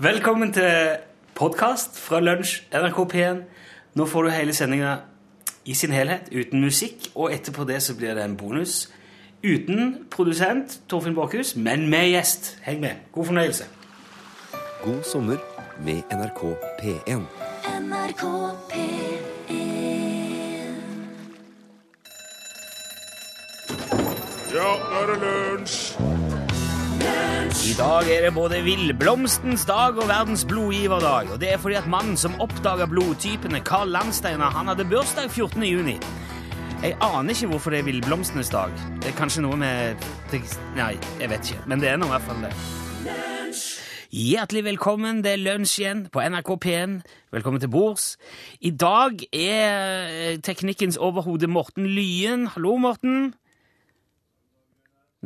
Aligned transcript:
Velkommen 0.00 0.52
til 0.52 0.96
podkast 1.34 1.96
fra 1.98 2.20
Lunsj, 2.20 2.60
NRK 2.70 2.98
P1. 3.14 3.38
Nå 3.98 4.04
får 4.06 4.22
du 4.22 4.30
hele 4.30 4.52
sendinga 4.54 4.92
i 5.66 5.74
sin 5.74 5.90
helhet, 5.90 6.28
uten 6.30 6.60
musikk, 6.62 7.08
og 7.14 7.32
etterpå 7.34 7.64
det 7.66 7.80
så 7.82 7.96
blir 7.98 8.14
det 8.14 8.22
en 8.24 8.36
bonus. 8.36 8.92
Uten 9.42 10.06
produsent 10.10 10.80
Torfinn 10.88 11.14
Borchhus, 11.18 11.56
men 11.56 11.90
med 11.90 12.12
gjest. 12.12 12.58
Heng 12.62 12.80
med. 12.80 12.90
God 13.12 13.24
fornøyelse. 13.24 13.64
God 14.84 15.02
sommer 15.02 15.36
med 15.82 16.02
NRK 16.14 16.44
P1. 16.78 17.26
NRK 17.80 18.22
P1 18.70 19.18
Ja, 24.54 24.70
nå 24.78 25.02
er 25.02 25.06
det 25.10 25.20
lunsj! 25.26 26.17
I 27.58 27.72
dag 27.74 28.06
er 28.06 28.22
det 28.22 28.34
både 28.34 28.60
villblomstens 28.62 29.64
dag 29.66 29.96
og 29.98 30.06
verdens 30.06 30.44
blodgiverdag. 30.46 31.32
Og 31.34 31.40
det 31.42 31.48
er 31.52 31.58
fordi 31.58 31.74
at 31.74 31.88
mannen 31.90 32.16
som 32.16 32.36
oppdaga 32.40 32.86
blodtypene, 32.86 33.58
Carl 33.66 33.90
Landsteiner, 33.90 34.52
han 34.54 34.70
hadde 34.70 34.86
bursdag 34.86 35.26
14. 35.30 35.64
juni. 35.66 35.96
Jeg 36.82 36.94
aner 37.02 37.34
ikke 37.34 37.48
hvorfor 37.50 37.74
det 37.74 37.80
er 37.80 37.88
villblomstenes 37.88 38.52
dag. 38.54 38.70
Det 39.02 39.10
er 39.10 39.16
kanskje 39.18 39.42
noe 39.42 39.58
med 39.58 40.06
Nei, 40.76 40.92
jeg 41.18 41.30
vet 41.32 41.50
ikke. 41.50 41.64
Men 41.66 41.82
det 41.82 41.90
er 41.90 41.98
nå 41.98 42.06
i 42.06 42.12
hvert 42.12 42.28
fall 42.28 42.44
det. 42.46 42.52
Hjertelig 44.14 44.62
velkommen. 44.64 45.24
Det 45.26 45.32
er 45.34 45.42
lunsj 45.42 45.80
igjen 45.82 46.04
på 46.14 46.22
NRK 46.22 46.52
P1. 46.62 46.94
Velkommen 47.34 47.60
til 47.60 47.72
bords. 47.74 48.12
I 48.62 48.70
dag 48.70 49.18
er 49.34 49.66
eh, 50.12 50.38
teknikkens 50.46 50.96
overhode 50.96 51.50
Morten 51.50 51.90
Lyen. 51.90 52.46
Hallo, 52.54 52.76
Morten. 52.78 53.32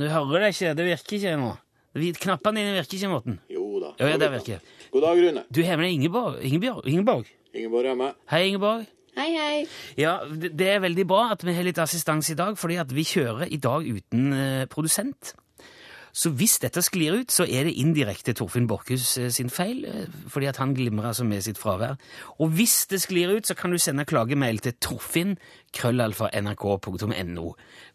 Du 0.00 0.08
hører 0.08 0.46
det 0.46 0.54
ikke. 0.56 0.72
Det 0.80 0.88
virker 0.88 1.18
ikke 1.20 1.36
nå. 1.36 1.52
Knappene 1.92 2.62
dine 2.62 2.72
virker 2.78 2.96
ikke, 2.96 3.10
Morten. 3.12 3.38
Jo 3.52 3.66
da. 3.82 3.92
Jo, 4.00 4.08
ja, 4.08 4.16
det 4.20 4.30
virker. 4.32 4.64
God 4.92 5.04
dag, 5.04 5.18
Rune. 5.20 5.44
Du 5.52 5.62
har 5.66 5.76
med 5.76 5.86
deg 5.90 5.98
Ingeborg. 5.98 6.38
Ingeborg. 6.40 6.88
Ingeborg. 6.88 7.30
Ingeborg 7.52 7.90
er 7.90 7.98
med. 8.00 8.14
Hei, 8.32 8.46
Ingeborg. 8.48 8.86
Hei, 9.12 9.28
hei. 9.36 9.56
Ja, 10.00 10.14
det 10.24 10.54
det 10.56 10.68
er 10.72 10.80
veldig 10.80 11.04
bra 11.08 11.26
at 11.34 11.44
vi 11.44 11.52
har 11.52 11.66
litt 11.66 11.80
assistanse 11.82 12.32
i 12.32 12.38
dag, 12.38 12.56
fordi 12.56 12.78
at 12.80 12.94
vi 12.96 13.04
kjører 13.04 13.50
i 13.52 13.58
dag 13.60 13.84
uten 13.84 14.32
uh, 14.32 14.64
produsent. 14.72 15.34
Så 16.12 16.28
hvis 16.36 16.58
dette 16.60 16.82
sklir 16.84 17.14
ut, 17.22 17.32
så 17.32 17.46
er 17.48 17.64
det 17.64 17.72
indirekte 17.80 18.34
Torfinn 18.36 18.66
Borchhus 18.68 19.14
eh, 19.16 19.30
sin 19.32 19.48
feil, 19.50 19.84
eh, 19.88 20.10
fordi 20.28 20.50
at 20.50 20.58
han 20.60 20.74
glimrer 20.76 21.08
altså 21.08 21.24
med 21.24 21.40
sitt 21.40 21.56
fravær. 21.60 21.96
Og 22.36 22.52
hvis 22.52 22.86
det 22.90 23.00
sklir 23.00 23.32
ut, 23.32 23.48
så 23.48 23.56
kan 23.56 23.72
du 23.72 23.78
sende 23.80 24.04
klagemail 24.04 24.60
til 24.60 24.76
torfinn 24.76 25.38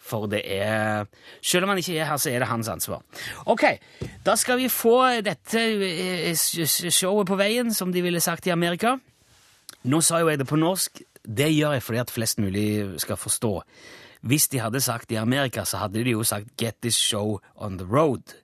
for 0.01 0.25
det 0.31 0.41
er 0.45 1.05
Selv 1.41 1.63
om 1.63 1.69
han 1.69 1.77
ikke 1.77 1.99
er 1.99 2.09
her, 2.09 2.17
så 2.17 2.31
er 2.31 2.39
det 2.39 2.47
hans 2.47 2.67
ansvar. 2.67 3.03
Ok, 3.45 3.63
da 4.25 4.35
skal 4.35 4.57
vi 4.57 4.69
få 4.69 5.21
dette 5.21 5.61
eh, 5.61 6.33
showet 6.33 7.27
på 7.27 7.37
veien, 7.37 7.69
som 7.73 7.93
de 7.93 8.01
ville 8.01 8.19
sagt 8.19 8.47
i 8.47 8.55
Amerika. 8.55 8.97
Nå 9.83 10.01
sa 10.01 10.19
jo 10.19 10.31
jeg 10.31 10.41
det 10.41 10.49
på 10.49 10.57
norsk. 10.57 11.03
Det 11.21 11.53
gjør 11.53 11.77
jeg 11.77 11.83
fordi 11.83 12.01
at 12.01 12.11
flest 12.11 12.39
mulig 12.41 12.67
skal 13.03 13.17
forstå. 13.19 13.53
Hvis 14.21 14.47
de 14.47 14.59
hadde 14.59 14.81
sagt 14.81 15.11
i 15.11 15.19
Amerika, 15.19 15.63
så 15.65 15.77
hadde 15.77 16.03
de 16.03 16.11
jo 16.11 16.23
sagt 16.23 16.47
'get 16.57 16.81
this 16.81 16.95
show 16.95 17.39
on 17.55 17.77
the 17.77 17.85
road'. 17.85 18.35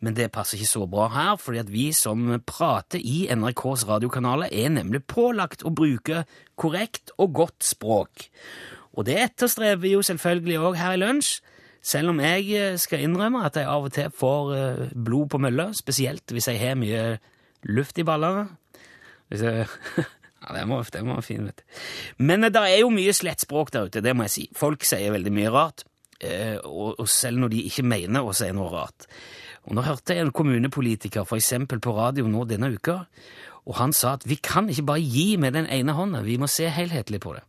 Men 0.00 0.14
det 0.14 0.30
passer 0.32 0.58
ikke 0.58 0.70
så 0.70 0.86
bra 0.86 1.08
her, 1.08 1.36
fordi 1.36 1.58
at 1.58 1.72
vi 1.72 1.92
som 1.92 2.40
prater 2.46 3.00
i 3.02 3.26
NRKs 3.34 3.88
radiokanaler, 3.88 4.48
er 4.52 4.68
nemlig 4.68 5.02
pålagt 5.10 5.64
å 5.66 5.74
bruke 5.74 6.24
korrekt 6.56 7.10
og 7.18 7.34
godt 7.34 7.64
språk. 7.64 8.28
Og 8.94 9.06
det 9.06 9.18
etterstreber 9.18 9.82
vi 9.82 9.92
jo 9.96 10.02
selvfølgelig 10.02 10.58
òg 10.58 10.78
her 10.78 10.94
i 10.94 11.00
Lunsj, 11.02 11.40
selv 11.82 12.10
om 12.10 12.20
jeg 12.20 12.50
eh, 12.58 12.76
skal 12.78 13.02
innrømme 13.06 13.44
at 13.46 13.56
jeg 13.56 13.66
av 13.70 13.86
og 13.86 13.92
til 13.94 14.10
får 14.14 14.54
eh, 14.54 14.86
blod 14.94 15.30
på 15.32 15.38
mølla, 15.42 15.70
spesielt 15.74 16.34
hvis 16.34 16.48
jeg 16.50 16.60
har 16.62 16.78
mye 16.78 17.18
luft 17.66 17.98
i 17.98 18.06
ballene. 18.06 18.48
Hvis 19.28 19.42
jeg... 19.46 19.66
Ja, 20.38 20.54
det 20.54 20.64
var, 20.70 20.86
det 20.94 21.02
var 21.06 21.24
fin, 21.26 21.48
vet 21.48 21.60
du. 21.60 21.78
Men 22.22 22.46
det 22.46 22.62
er 22.62 22.80
jo 22.80 22.92
mye 22.94 23.14
slett 23.16 23.42
språk 23.42 23.72
der 23.74 23.88
ute, 23.88 24.02
det 24.04 24.14
må 24.16 24.28
jeg 24.28 24.34
si. 24.34 24.46
Folk 24.56 24.86
sier 24.86 25.14
veldig 25.14 25.32
mye 25.34 25.50
rart, 25.54 25.84
eh, 26.22 26.56
og, 26.62 26.94
og 27.02 27.10
selv 27.10 27.42
når 27.42 27.54
de 27.56 27.64
ikke 27.70 27.86
mener 27.86 28.24
å 28.24 28.36
si 28.36 28.50
noe 28.54 28.70
rart. 28.72 29.08
Og 29.66 29.74
Nå 29.76 29.84
hørte 29.84 30.14
jeg 30.14 30.24
en 30.24 30.32
kommunepolitiker 30.32 31.26
for 31.28 31.40
eksempel 31.40 31.82
på 31.84 31.92
radio 31.96 32.28
nå 32.30 32.46
denne 32.48 32.70
uka, 32.72 33.02
og 33.68 33.76
han 33.76 33.92
sa 33.92 34.14
at 34.16 34.24
vi 34.24 34.38
kan 34.40 34.70
ikke 34.72 34.86
bare 34.88 35.04
gi 35.04 35.36
med 35.36 35.58
den 35.58 35.68
ene 35.68 35.92
hånda, 35.92 36.22
vi 36.24 36.38
må 36.40 36.48
se 36.48 36.70
helhetlig 36.72 37.20
på 37.20 37.34
det. 37.36 37.44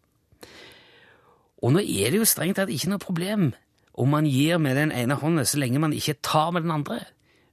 Og 1.64 1.76
nå 1.76 1.84
er 1.84 2.12
det 2.12 2.20
jo 2.20 2.28
strengt 2.28 2.58
tatt 2.60 2.72
ikke 2.72 2.92
noe 2.92 3.04
problem 3.04 3.52
om 4.00 4.12
man 4.12 4.28
gir 4.28 4.60
med 4.64 4.78
den 4.80 4.94
ene 4.96 5.18
hånda 5.20 5.46
så 5.48 5.60
lenge 5.60 5.82
man 5.84 5.96
ikke 5.96 6.20
tar 6.24 6.54
med 6.56 6.64
den 6.66 6.76
andre. 6.76 7.02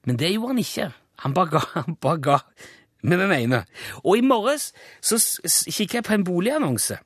Men 0.07 0.19
det 0.19 0.33
gjorde 0.33 0.53
han 0.55 0.63
ikke. 0.63 0.91
Han 1.25 1.35
bare 1.35 1.53
ga, 1.55 1.63
han 1.79 1.97
bare 2.03 2.23
ga 2.23 2.39
med 3.07 3.23
den 3.23 3.35
ene. 3.37 3.65
Og 4.05 4.19
i 4.19 4.25
morges 4.27 4.73
så 5.05 5.21
kikket 5.47 6.01
jeg 6.01 6.09
på 6.09 6.17
en 6.17 6.27
boligannonse 6.27 6.99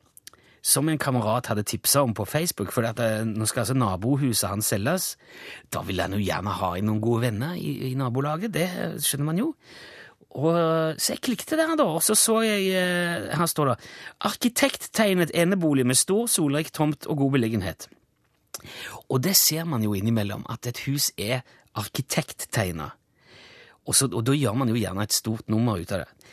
som 0.63 0.89
en 0.89 1.01
kamerat 1.01 1.49
hadde 1.49 1.65
tipsa 1.65 2.03
om 2.05 2.13
på 2.15 2.27
Facebook, 2.29 2.73
for 2.73 2.85
eh, 2.85 3.23
nå 3.25 3.47
skal 3.49 3.63
altså 3.65 3.77
nabohuset 3.79 4.51
hans 4.51 4.69
selges. 4.73 5.15
Da 5.73 5.81
vil 5.87 6.03
han 6.03 6.13
jo 6.17 6.21
gjerne 6.21 6.57
ha 6.59 6.75
inn 6.77 6.91
noen 6.91 7.01
gode 7.01 7.25
venner 7.29 7.57
i, 7.57 7.91
i 7.91 7.95
nabolaget, 7.99 8.53
det 8.53 8.69
skjønner 9.01 9.31
man 9.31 9.41
jo. 9.41 9.55
Og, 10.31 10.55
så 11.01 11.17
jeg 11.17 11.25
klikket 11.27 11.57
der, 11.59 11.73
da, 11.75 11.87
og 11.89 12.05
så 12.07 12.15
så 12.15 12.37
jeg 12.45 12.69
eh, 12.79 13.33
Her 13.35 13.49
står 13.51 13.73
det 13.73 13.81
'Arkitekttegnet 14.21 15.33
enebolig 15.35 15.87
med 15.87 15.99
stor, 15.99 16.29
solrik 16.31 16.71
tomt 16.73 17.07
og 17.07 17.17
god 17.17 17.33
beliggenhet'. 17.39 17.89
Og 19.09 19.25
det 19.25 19.35
ser 19.37 19.65
man 19.65 19.83
jo 19.83 19.95
innimellom, 19.95 20.47
at 20.51 20.67
et 20.67 20.85
hus 20.87 21.11
er 21.19 21.41
arkitekttegna. 21.75 22.91
Og, 23.89 23.95
så, 23.97 24.09
og 24.11 24.25
da 24.27 24.37
gjør 24.37 24.57
man 24.61 24.71
jo 24.71 24.79
gjerne 24.79 25.05
et 25.07 25.17
stort 25.17 25.49
nummer 25.51 25.81
ut 25.81 25.93
av 25.95 26.05
det. 26.05 26.31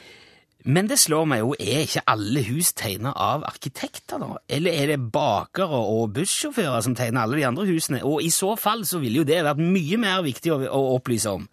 Men 0.68 0.90
det 0.90 0.98
slår 1.00 1.28
meg 1.32 1.40
jo, 1.40 1.54
er 1.56 1.86
ikke 1.86 2.04
alle 2.12 2.42
hus 2.44 2.74
tegna 2.76 3.14
av 3.16 3.46
arkitekter, 3.48 4.20
da? 4.20 4.40
Eller 4.52 4.76
er 4.76 4.90
det 4.92 5.12
bakere 5.14 5.80
og 5.80 6.12
bussjåfører 6.18 6.84
som 6.84 6.96
tegner 6.98 7.24
alle 7.24 7.40
de 7.40 7.46
andre 7.48 7.68
husene? 7.70 8.02
Og 8.04 8.26
i 8.26 8.32
så 8.34 8.52
fall 8.60 8.84
så 8.90 9.00
ville 9.00 9.22
jo 9.22 9.28
det 9.28 9.40
vært 9.48 9.62
mye 9.64 10.00
mer 10.02 10.26
viktig 10.26 10.52
å, 10.52 10.60
å 10.68 10.82
opplyse 10.98 11.32
om. 11.32 11.48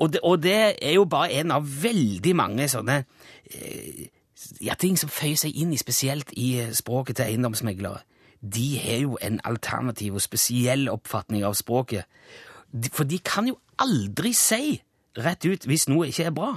Og 0.00 0.14
det, 0.14 0.22
og 0.24 0.40
det 0.40 0.56
er 0.80 0.96
jo 0.96 1.04
bare 1.04 1.42
en 1.42 1.52
av 1.58 1.66
veldig 1.82 2.32
mange 2.38 2.70
sånne 2.72 3.02
eh, 3.02 4.06
ja, 4.64 4.78
ting 4.80 4.96
som 4.98 5.12
føyer 5.12 5.42
seg 5.42 5.58
inn 5.58 5.74
i 5.74 5.80
spesielt 5.80 6.32
i 6.32 6.54
eh, 6.62 6.72
språket 6.76 7.18
til 7.18 7.28
eiendomsmeglere. 7.28 8.00
De 8.40 8.68
har 8.80 9.04
jo 9.04 9.18
en 9.22 9.42
alternativ 9.46 10.16
og 10.16 10.24
spesiell 10.24 10.88
oppfatning 10.90 11.44
av 11.46 11.58
språket. 11.58 12.08
For 12.96 13.04
de 13.04 13.20
kan 13.22 13.50
jo 13.50 13.60
aldri 13.82 14.32
si 14.34 14.80
rett 15.18 15.44
ut 15.44 15.66
hvis 15.68 15.88
noe 15.90 16.08
ikke 16.10 16.28
er 16.30 16.36
bra. 16.36 16.52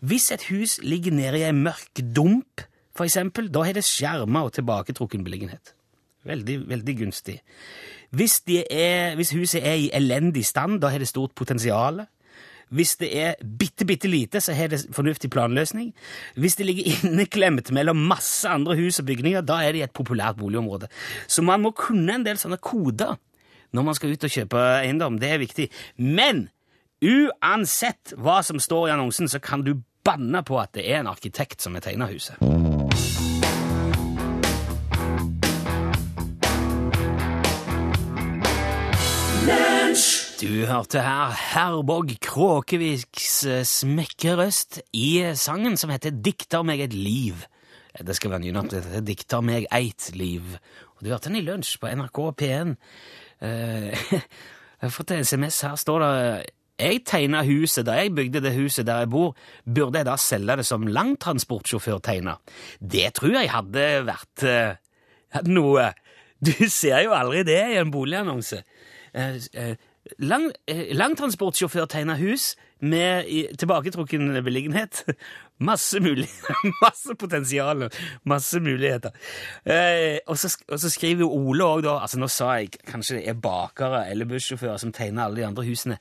Hvis 0.00 0.30
et 0.32 0.46
hus 0.50 0.78
ligger 0.82 1.14
nede 1.14 1.40
i 1.40 1.46
en 1.48 1.62
mørk 1.66 2.00
dump, 2.16 2.64
for 2.96 3.04
eksempel, 3.04 3.50
da 3.52 3.66
har 3.66 3.76
det 3.76 3.84
skjerma 3.84 4.46
og 4.46 4.54
tilbaketrukken 4.56 5.24
beliggenhet. 5.24 5.74
Veldig, 6.26 6.62
veldig 6.68 6.94
gunstig. 7.02 7.40
Hvis, 8.16 8.40
er, 8.48 9.14
hvis 9.18 9.34
huset 9.36 9.66
er 9.66 9.76
i 9.78 9.90
elendig 9.94 10.46
stand, 10.46 10.80
da 10.80 10.90
har 10.90 11.02
det 11.02 11.10
stort 11.10 11.34
potensial. 11.36 12.06
Hvis 12.74 12.96
det 12.98 13.10
er 13.14 13.36
bitte, 13.58 13.86
bitte 13.86 14.08
lite, 14.10 14.40
så 14.40 14.54
har 14.56 14.72
det 14.72 14.86
fornuftig 14.94 15.30
planløsning. 15.30 15.92
Hvis 16.34 16.56
det 16.56 16.66
ligger 16.66 16.88
inneklemt 17.04 17.70
mellom 17.70 18.00
masse 18.08 18.48
andre 18.48 18.78
hus 18.78 18.98
og 19.02 19.06
bygninger, 19.06 19.44
da 19.46 19.60
er 19.62 19.72
det 19.72 19.82
i 19.82 19.86
et 19.86 19.94
populært 19.94 20.40
boligområde. 20.40 20.88
Så 21.28 21.44
man 21.46 21.62
må 21.62 21.74
kunne 21.76 22.16
en 22.16 22.26
del 22.26 22.40
sånne 22.40 22.58
koder 22.58 23.16
når 23.74 23.82
man 23.82 23.96
skal 23.98 24.14
ut 24.14 24.24
og 24.24 24.32
kjøpe 24.32 24.60
eiendom. 24.80 25.18
Det 25.20 25.30
er 25.30 25.42
viktig. 25.42 25.68
Men 25.98 26.46
uansett 27.04 28.14
hva 28.16 28.40
som 28.46 28.60
står 28.62 28.88
i 28.88 28.94
annonsen, 28.94 29.28
så 29.28 29.40
kan 29.42 29.64
du 29.66 29.74
banne 30.06 30.42
på 30.46 30.58
at 30.60 30.76
det 30.76 30.86
er 30.86 31.02
en 31.02 31.10
arkitekt 31.10 31.64
som 31.64 31.74
har 31.76 31.84
tegna 31.84 32.08
huset. 32.10 32.40
Du 40.36 40.66
hørte 40.68 41.00
her 41.00 41.32
Herborg 41.32 42.10
Kråkeviks 42.20 43.30
eh, 43.48 43.62
smekkerøst 43.64 44.82
i 44.92 45.32
sangen 45.38 45.78
som 45.80 45.90
heter 45.90 46.12
Dikter 46.12 46.66
meg 46.66 46.82
et 46.84 46.92
liv. 46.94 47.46
Det 47.96 48.16
skal 48.18 48.34
være 48.34 48.52
heter 48.52 49.00
Dikter 49.06 49.40
meg 49.40 49.64
eit 49.72 50.10
liv. 50.12 50.58
Og 50.96 51.04
du 51.04 51.08
hørte 51.08 51.30
den 51.30 51.40
i 51.40 51.46
lunsj 51.46 51.78
på 51.80 51.88
NRK 51.88 52.20
P1. 52.42 52.76
Eh, 53.40 54.12
Jeg 54.76 54.90
har 54.90 54.92
fått 54.92 55.14
en 55.16 55.24
SMS. 55.24 55.62
Her 55.64 55.76
står 55.80 56.02
det 56.04 56.20
Jeg 56.76 57.04
tegna 57.08 57.40
huset 57.46 57.86
da 57.88 57.96
jeg 58.00 58.12
bygde 58.16 58.42
det 58.44 58.52
huset 58.56 58.86
der 58.88 59.04
jeg 59.04 59.10
bor. 59.12 59.36
Burde 59.64 60.02
jeg 60.02 60.08
da 60.08 60.16
selge 60.20 60.58
det 60.60 60.66
som 60.68 60.84
langtransportsjåfør 60.84 62.02
tegna? 62.04 62.36
Det 62.80 63.14
tror 63.16 63.38
jeg 63.38 63.52
hadde 63.52 63.86
vært 64.08 64.44
uh, 64.44 65.40
noe. 65.48 65.90
Du 66.44 66.52
ser 66.68 67.06
jo 67.06 67.16
aldri 67.16 67.46
det 67.48 67.62
i 67.72 67.80
en 67.80 67.92
boligannonse. 67.94 68.60
Uh, 69.16 69.40
uh, 69.56 69.72
lang, 70.18 70.50
langtransportsjåfør 70.68 71.88
tegna 71.90 72.18
hus 72.20 72.54
med 72.80 73.24
i, 73.32 73.46
tilbaketrukken 73.58 74.44
beliggenhet. 74.44 75.04
Masse 75.68 76.00
mulig, 76.04 76.28
masse 76.84 77.14
potensial, 77.16 77.86
masse 78.28 78.60
muligheter. 78.60 79.14
Eh, 79.64 80.18
og, 80.26 80.36
så, 80.36 80.50
og 80.68 80.80
så 80.82 80.90
skriver 80.92 81.24
Ole 81.24 81.64
òg, 81.64 81.80
da 81.86 81.94
altså 82.02 82.20
Nå 82.20 82.28
sa 82.28 82.50
jeg 82.60 82.74
kanskje 82.84 83.16
det 83.16 83.30
er 83.32 83.38
bakere 83.40 84.02
eller 84.10 84.28
bussjåfører 84.28 84.82
som 84.82 84.92
tegner 84.92 85.24
alle 85.24 85.40
de 85.40 85.46
andre 85.48 85.64
husene. 85.64 85.96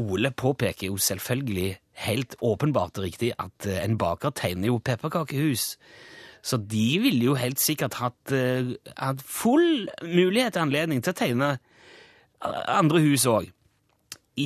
Ole 0.00 0.30
påpeker 0.34 0.88
jo 0.88 0.96
selvfølgelig 0.98 1.76
helt 2.04 2.34
åpenbart 2.42 2.98
riktig 2.98 3.32
at 3.38 3.66
eh, 3.66 3.82
en 3.84 3.98
baker 3.98 4.34
tegner 4.34 4.72
jo 4.72 4.80
pepperkakehus. 4.82 5.76
Så 6.44 6.58
de 6.58 6.98
ville 7.00 7.24
jo 7.24 7.36
helt 7.38 7.60
sikkert 7.62 7.94
hatt, 8.00 8.32
eh, 8.34 8.74
hatt 8.98 9.22
full 9.22 9.88
mulighet 10.02 10.58
og 10.58 10.66
anledning 10.66 11.02
til 11.02 11.14
å 11.14 11.18
tegne 11.18 11.50
eh, 11.54 12.64
andre 12.74 13.04
hus 13.06 13.26
òg. 13.30 13.52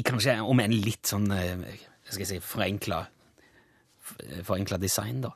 Kanskje, 0.05 0.37
om 0.45 0.61
en 0.61 0.75
litt 0.85 1.09
sånn 1.09 1.31
jeg 1.33 2.13
skal 2.13 2.27
si, 2.29 2.39
forenkla, 2.45 2.99
forenkla 4.45 4.77
design, 4.77 5.23
da. 5.25 5.31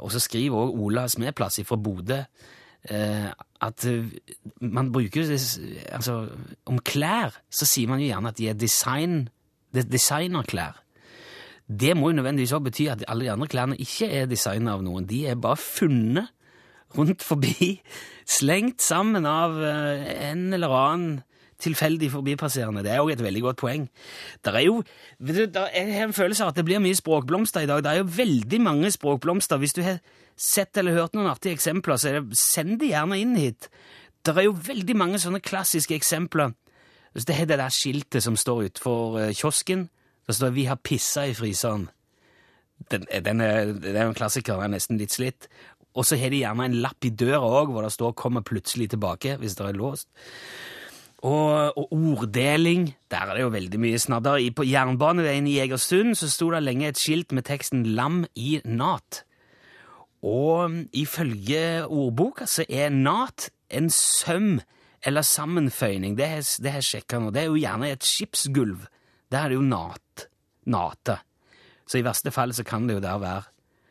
Og 0.00 0.08
så 0.14 0.22
skriver 0.24 0.56
òg 0.56 0.78
Ola 0.80 1.04
Smedplass 1.12 1.60
fra 1.68 1.76
Bodø 1.76 2.22
at 2.88 3.84
eh, 3.84 4.08
man 4.60 4.92
bruker 4.92 5.28
Altså, 5.92 6.28
om 6.66 6.78
klær 6.78 7.36
så 7.52 7.68
sier 7.68 7.88
man 7.88 8.00
jo 8.00 8.08
gjerne 8.08 8.32
at 8.32 8.38
de 8.38 8.48
er 8.48 8.56
design, 8.56 9.28
er 9.74 9.84
designerklær. 9.84 10.80
Det 11.70 11.94
må 11.96 12.10
jo 12.10 12.18
nødvendigvis 12.18 12.52
også 12.52 12.64
bety 12.64 12.88
at 12.90 13.04
alle 13.08 13.24
de 13.24 13.30
andre 13.30 13.46
klærne 13.46 13.76
ikke 13.78 14.08
er 14.10 14.26
designet 14.26 14.72
av 14.72 14.82
noen. 14.82 15.06
De 15.06 15.26
er 15.26 15.38
bare 15.38 15.60
funnet 15.60 16.32
rundt 16.96 17.22
forbi, 17.22 17.80
slengt 18.38 18.82
sammen 18.82 19.26
av 19.28 19.60
eh, 19.62 20.30
en 20.30 20.52
eller 20.56 20.74
annen 20.74 21.20
tilfeldig 21.60 22.10
forbipasserende. 22.12 22.82
Det 22.86 22.92
er 22.92 23.02
jo 23.02 23.10
et 23.12 23.22
veldig 23.22 23.42
godt 23.42 23.60
poeng. 23.62 23.86
Der 24.44 24.56
er 24.58 24.64
jo, 24.66 24.80
du, 25.18 25.32
der, 25.44 25.68
jeg 25.74 25.94
har 25.94 26.08
en 26.08 26.16
følelse 26.16 26.44
av 26.44 26.52
at 26.52 26.60
det 26.60 26.64
blir 26.68 26.82
mye 26.82 26.98
språkblomster 26.98 27.64
i 27.64 27.70
dag. 27.70 27.84
Det 27.84 27.92
er 27.92 28.02
jo 28.02 28.08
veldig 28.16 28.60
mange 28.60 28.90
språkblomster. 28.90 29.60
Hvis 29.60 29.76
du 29.76 29.82
har 29.86 30.00
sett 30.40 30.76
eller 30.80 30.96
hørt 30.96 31.14
noen 31.14 31.30
artige 31.30 31.54
eksempler, 31.58 32.00
så 32.00 32.16
det, 32.16 32.38
send 32.38 32.78
de 32.80 32.92
gjerne 32.94 33.20
inn 33.20 33.36
hit. 33.38 33.70
Det 34.24 34.36
er 34.36 34.48
jo 34.48 34.56
veldig 34.56 34.96
mange 34.96 35.20
sånne 35.20 35.40
klassiske 35.44 35.96
eksempler. 35.96 36.52
Det 37.14 37.34
er 37.34 37.48
det 37.48 37.58
der 37.58 37.72
skiltet 37.74 38.22
som 38.22 38.36
står 38.38 38.68
utenfor 38.68 39.18
eh, 39.20 39.32
kiosken. 39.34 39.88
Det 40.26 40.36
står 40.36 40.50
'Vi 40.50 40.64
har 40.64 40.76
pissa 40.76 41.26
i 41.26 41.34
fryseren'. 41.34 41.88
Den, 42.90 43.06
den 43.24 43.40
er, 43.40 43.64
den 43.64 43.96
er 43.96 44.06
en 44.06 44.14
klassiker, 44.14 44.54
den 44.54 44.62
er 44.62 44.76
nesten 44.78 44.98
litt 44.98 45.12
slitt. 45.12 45.48
Og 45.94 46.06
så 46.06 46.16
har 46.16 46.30
de 46.30 46.44
gjerne 46.44 46.64
en 46.64 46.78
lapp 46.84 47.04
i 47.04 47.10
døra 47.10 47.42
òg, 47.42 47.72
hvor 47.72 47.82
det 47.82 47.92
står 47.92 48.12
'kommer 48.12 48.40
plutselig 48.40 48.90
tilbake' 48.90 49.36
hvis 49.36 49.54
det 49.54 49.66
er 49.66 49.72
låst. 49.72 50.08
Og, 51.20 51.76
og 51.76 51.92
orddeling, 51.92 52.94
der 53.12 53.28
er 53.28 53.36
det 53.36 53.42
jo 53.42 53.52
veldig 53.52 53.80
mye 53.80 53.98
snadder. 54.00 54.40
På 54.56 54.64
jernbaneveien 54.64 55.48
i 55.50 55.58
Egersund 55.60 56.14
så 56.16 56.30
sto 56.32 56.48
det 56.54 56.62
lenge 56.64 56.88
et 56.88 57.00
skilt 57.00 57.34
med 57.36 57.44
teksten 57.44 57.84
'Lam 57.84 58.24
i 58.34 58.60
nat'. 58.64 59.24
Og 60.24 60.70
ifølge 60.92 61.86
ordboka 61.86 62.46
så 62.46 62.64
er 62.68 62.88
nat 62.88 63.50
en 63.70 63.90
søm 63.90 64.60
eller 65.04 65.22
sammenføyning. 65.22 66.16
Det 66.16 66.26
har 66.26 66.80
jeg 66.80 66.84
sjekka 66.84 67.18
nå. 67.18 67.30
Det 67.30 67.42
er 67.42 67.48
jo 67.48 67.60
gjerne 67.60 67.92
et 67.92 68.04
skipsgulv. 68.04 68.84
Der 69.32 69.38
er 69.38 69.48
det 69.48 69.56
jo 69.60 69.64
nat. 69.64 70.26
Nate. 70.66 71.20
Så 71.86 71.98
i 71.98 72.04
verste 72.04 72.30
fall 72.30 72.52
så 72.54 72.64
kan 72.64 72.86
det 72.88 72.98
jo 72.98 73.04
der 73.04 73.18
være 73.18 73.42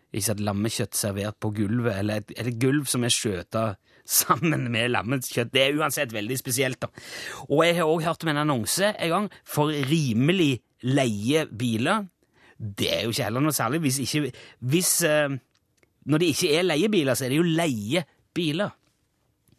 ikke 0.09 0.25
sant, 0.25 0.41
lammekjøtt 0.41 0.97
servert 0.97 1.37
på 1.41 1.51
gulvet, 1.53 1.99
eller 2.01 2.23
et, 2.23 2.33
et 2.41 2.55
gulv 2.61 2.87
som 2.89 3.05
er 3.05 3.13
skjøta 3.13 3.65
sammen 4.09 4.65
med 4.73 4.89
lammekjøtt. 4.93 5.51
Det 5.53 5.61
er 5.63 5.77
uansett 5.77 6.13
veldig 6.15 6.37
spesielt, 6.39 6.81
da. 6.81 6.89
Og 7.49 7.61
jeg 7.65 7.77
har 7.77 7.89
òg 7.89 8.05
hørt 8.07 8.25
om 8.25 8.31
en 8.33 8.41
annonse 8.43 8.89
en 8.89 9.13
gang 9.13 9.29
for 9.45 9.69
rimelig 9.91 10.63
leie 10.81 11.45
biler. 11.45 12.07
Det 12.57 12.89
er 12.89 13.05
jo 13.05 13.13
ikke 13.13 13.27
heller 13.29 13.45
noe 13.45 13.55
særlig 13.55 13.79
hvis 13.85 14.01
ikke 14.03 14.33
Hvis 14.67 14.89
eh, 15.07 15.29
Når 16.11 16.19
det 16.19 16.27
ikke 16.33 16.49
er 16.57 16.65
leiebiler, 16.65 17.15
så 17.15 17.25
er 17.25 17.31
det 17.31 17.37
jo 17.37 17.45
leiebiler. 17.45 18.73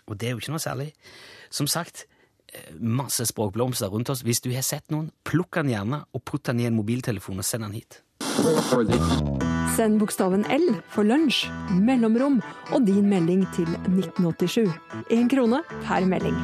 Og 0.07 0.19
det 0.19 0.29
er 0.29 0.35
jo 0.35 0.43
ikke 0.43 0.53
noe 0.57 0.63
særlig. 0.63 0.91
Som 1.51 1.69
sagt, 1.71 2.07
eh, 2.53 2.75
masse 2.81 3.25
språkblomster 3.31 3.89
rundt 3.89 4.11
oss. 4.11 4.25
Hvis 4.27 4.43
du 4.43 4.51
har 4.51 4.67
sett 4.67 4.91
noen, 4.91 5.13
plukk 5.25 5.61
den 5.61 5.71
gjerne 5.71 6.03
og 6.13 6.25
putt 6.25 6.49
den 6.51 6.61
i 6.61 6.67
en 6.67 6.75
mobiltelefon 6.75 7.39
og 7.39 7.47
send 7.47 7.69
den 7.69 7.79
hit. 7.79 8.03
Send 9.77 9.99
bokstaven 10.01 10.47
L 10.49 10.71
for 10.89 11.05
lunsj, 11.05 11.45
mellomrom 11.77 12.39
og 12.73 12.87
din 12.87 13.05
melding 13.11 13.43
til 13.53 13.69
1987. 13.69 14.71
Én 15.13 15.29
krone 15.29 15.61
per 15.85 16.07
melding. 16.09 16.39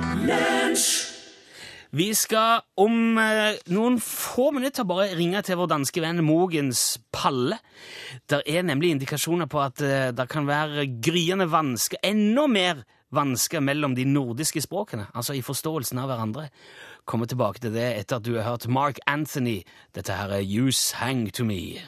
Vi 1.96 2.08
skal 2.18 2.66
om 2.76 3.16
eh, 3.22 3.56
noen 3.72 3.96
få 4.02 4.50
minutter 4.52 4.84
bare 4.84 5.14
ringe 5.16 5.40
til 5.46 5.56
vår 5.56 5.70
danske 5.72 6.02
venn 6.04 6.20
Mogens 6.26 6.98
Palle. 7.14 7.56
Det 8.28 8.42
er 8.44 8.66
nemlig 8.68 8.92
indikasjoner 8.96 9.48
på 9.48 9.62
at 9.64 9.80
eh, 9.80 10.10
det 10.12 10.28
kan 10.28 10.48
være 10.48 10.84
gryende 11.00 11.48
vansker, 11.48 12.02
enda 12.04 12.44
mer 12.50 12.84
vansker 13.16 13.62
mellom 13.64 13.94
de 13.96 14.04
nordiske 14.04 14.60
språkene, 14.66 15.08
altså 15.14 15.36
i 15.36 15.44
forståelsen 15.46 16.02
av 16.02 16.10
hverandre. 16.10 16.50
Komme 17.06 17.26
tilbake 17.30 17.60
til 17.62 17.70
det 17.70 17.86
etter 18.00 18.18
at 18.18 18.24
du 18.26 18.34
har 18.34 18.48
hørt 18.48 18.66
Mark 18.68 18.98
Anthony. 19.06 19.60
Dette 19.94 20.12
her 20.12 20.32
er 20.34 20.42
Use 20.42 20.96
Hang 20.96 21.30
To 21.34 21.44
Me. 21.46 21.78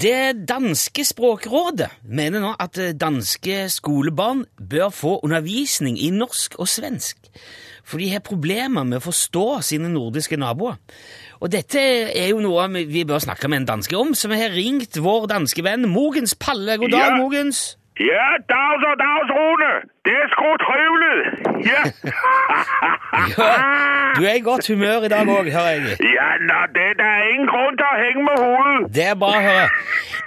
Det 0.00 0.48
danske 0.48 1.04
språkrådet 1.04 1.90
mener 2.02 2.42
nå 2.42 2.54
at 2.58 2.78
danske 2.98 3.68
skolebarn 3.70 4.46
bør 4.58 4.88
få 4.90 5.18
undervisning 5.22 5.98
i 6.00 6.10
norsk 6.10 6.56
og 6.58 6.68
svensk, 6.68 7.16
for 7.84 8.02
de 8.02 8.08
har 8.10 8.24
problemer 8.24 8.82
med 8.82 8.98
å 8.98 9.06
forstå 9.10 9.46
sine 9.66 9.92
nordiske 9.92 10.40
naboer. 10.40 10.80
Og 11.40 11.48
dette 11.52 11.80
er 12.20 12.28
jo 12.30 12.40
noe 12.40 12.68
vi- 12.86 13.04
bør 13.04 13.18
snakke 13.18 13.48
med 13.48 13.58
en 13.58 13.66
danske 13.66 13.96
om, 13.96 14.14
så 14.14 14.28
vi 14.28 14.34
har 14.36 14.50
ringt 14.52 14.96
vår 15.02 15.26
danske 15.26 15.62
venn 15.64 15.88
Mogens 15.88 16.34
Palle. 16.34 16.76
God 16.78 16.88
dag, 16.90 16.98
Ja. 17.10 17.16
Mogens. 17.16 17.76
Ja, 18.00 18.28
dags 18.48 18.82
og 18.90 18.96
dags, 18.96 19.28
Rune. 19.36 19.72
Det 20.04 20.12
er 20.12 20.28
sgu 20.32 20.48
trivelig. 20.66 21.16
Ja. 21.70 21.82
Ja, 23.38 23.52
du 24.16 24.24
er 24.24 24.34
i 24.34 24.40
godt 24.40 24.66
humør 24.68 25.02
i 25.04 25.08
dag 25.08 25.26
òg, 25.28 25.50
hører 25.52 25.70
jeg. 25.70 25.82
ja, 26.00 26.28
nå, 26.48 26.58
det 26.74 27.00
er 27.00 27.22
ingen 27.32 27.46
grunn 27.48 27.76
til 27.76 27.86
å 27.92 27.96
henge 28.04 28.22
med 28.28 28.36
hovedet. 28.44 28.94
Det 28.94 29.04
er 29.10 29.14
bra 29.14 29.28
å 29.28 29.42
høre. 29.44 29.68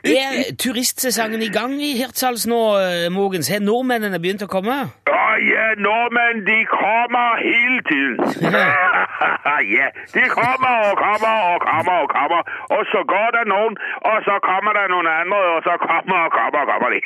Er 0.03 0.55
turistsesongen 0.59 1.41
i 1.41 1.49
gang 1.49 1.73
i 1.81 1.93
Hirtshals 1.97 2.45
nå, 2.47 2.59
eh, 2.77 3.09
Mogens? 3.09 3.49
Har 3.49 3.59
nordmennene 3.59 4.19
begynt 4.19 4.43
å 4.43 4.47
komme? 4.51 4.75
Å 5.09 5.23
ja, 5.49 5.67
nordmenn, 5.79 6.43
de 6.45 6.57
kommer 6.69 7.39
hele 7.41 7.81
tiden. 7.89 8.15
ja, 9.75 9.87
de 10.15 10.23
kommer 10.37 10.73
og 10.89 10.93
kommer 11.05 11.33
og 11.51 11.57
kommer 11.69 11.95
og 12.03 12.09
kommer. 12.17 12.41
Og 12.75 12.81
så 12.91 12.99
går 13.13 13.27
det 13.37 13.43
noen, 13.53 13.73
og 14.09 14.17
så 14.27 14.35
kommer 14.49 14.71
det 14.77 14.85
noen 14.93 15.07
andre, 15.19 15.39
og 15.55 15.61
så 15.67 15.73
kommer 15.87 16.17
og 16.25 16.31
kommer 16.37 16.59
og 16.63 16.67
kommer 16.73 16.89
de. 16.95 16.99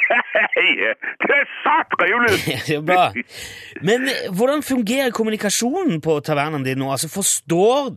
det 1.27 1.35
er 1.41 1.47
så 1.63 1.75
trivelig. 1.95 2.37
Det 2.67 2.75
er 2.77 2.85
bra. 2.91 3.05
Men 3.89 3.99
eh, 4.11 4.27
hvordan 4.37 4.63
fungerer 4.63 5.11
kommunikasjonen 5.19 6.01
på 6.01 6.19
tavernen 6.19 6.63
din 6.65 6.77
nå? 6.81 6.91
Altså, 6.91 7.09
Forstår 7.17 7.91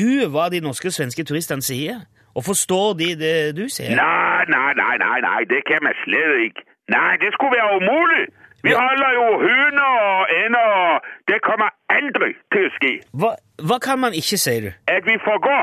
du 0.00 0.08
hva 0.34 0.48
de 0.52 0.60
norske 0.64 0.88
og 0.90 0.96
svenske 0.98 1.24
turistene 1.24 1.62
sier? 1.62 2.02
Og 2.34 2.42
forstår 2.44 2.94
de 2.98 3.08
det 3.24 3.34
du 3.56 3.68
sier? 3.70 3.94
Nei, 3.94 4.44
nei, 4.50 4.70
nei, 4.80 4.94
nei, 5.04 5.18
nei, 5.22 5.40
det 5.50 5.60
kan 5.68 5.84
vi 5.86 5.92
slett 6.04 6.40
ikke. 6.48 6.64
Nei, 6.94 7.12
det 7.22 7.30
skulle 7.36 7.54
være 7.58 7.76
umulig. 7.80 8.24
Vi 8.64 8.70
Ja. 8.72 8.80
holder 8.80 9.10
jo 9.20 9.26
høner 9.44 9.90
og 10.10 10.26
ender, 10.44 10.68
og 10.84 11.03
det 11.30 11.38
kommer 11.46 11.70
aldri 11.88 12.32
til 12.52 12.66
å 12.68 12.70
ske. 12.76 12.92
Hva, 13.20 13.30
hva 13.68 13.78
kan 13.82 13.98
man 14.02 14.12
ikke, 14.16 14.36
sier 14.40 14.60
du? 14.68 14.70
At 14.92 15.06
vi 15.08 15.16
får 15.24 15.38
gå. 15.48 15.58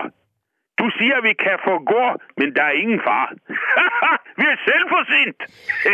Du 0.81 0.87
sier 0.97 1.19
vi 1.21 1.33
kan 1.37 1.59
få 1.61 1.75
gå, 1.85 2.05
men 2.41 2.53
det 2.55 2.63
er 2.63 2.77
ingen 2.81 3.01
far. 3.05 3.33
vi 4.39 4.45
er 4.49 4.57
selvforsynt. 4.65 5.43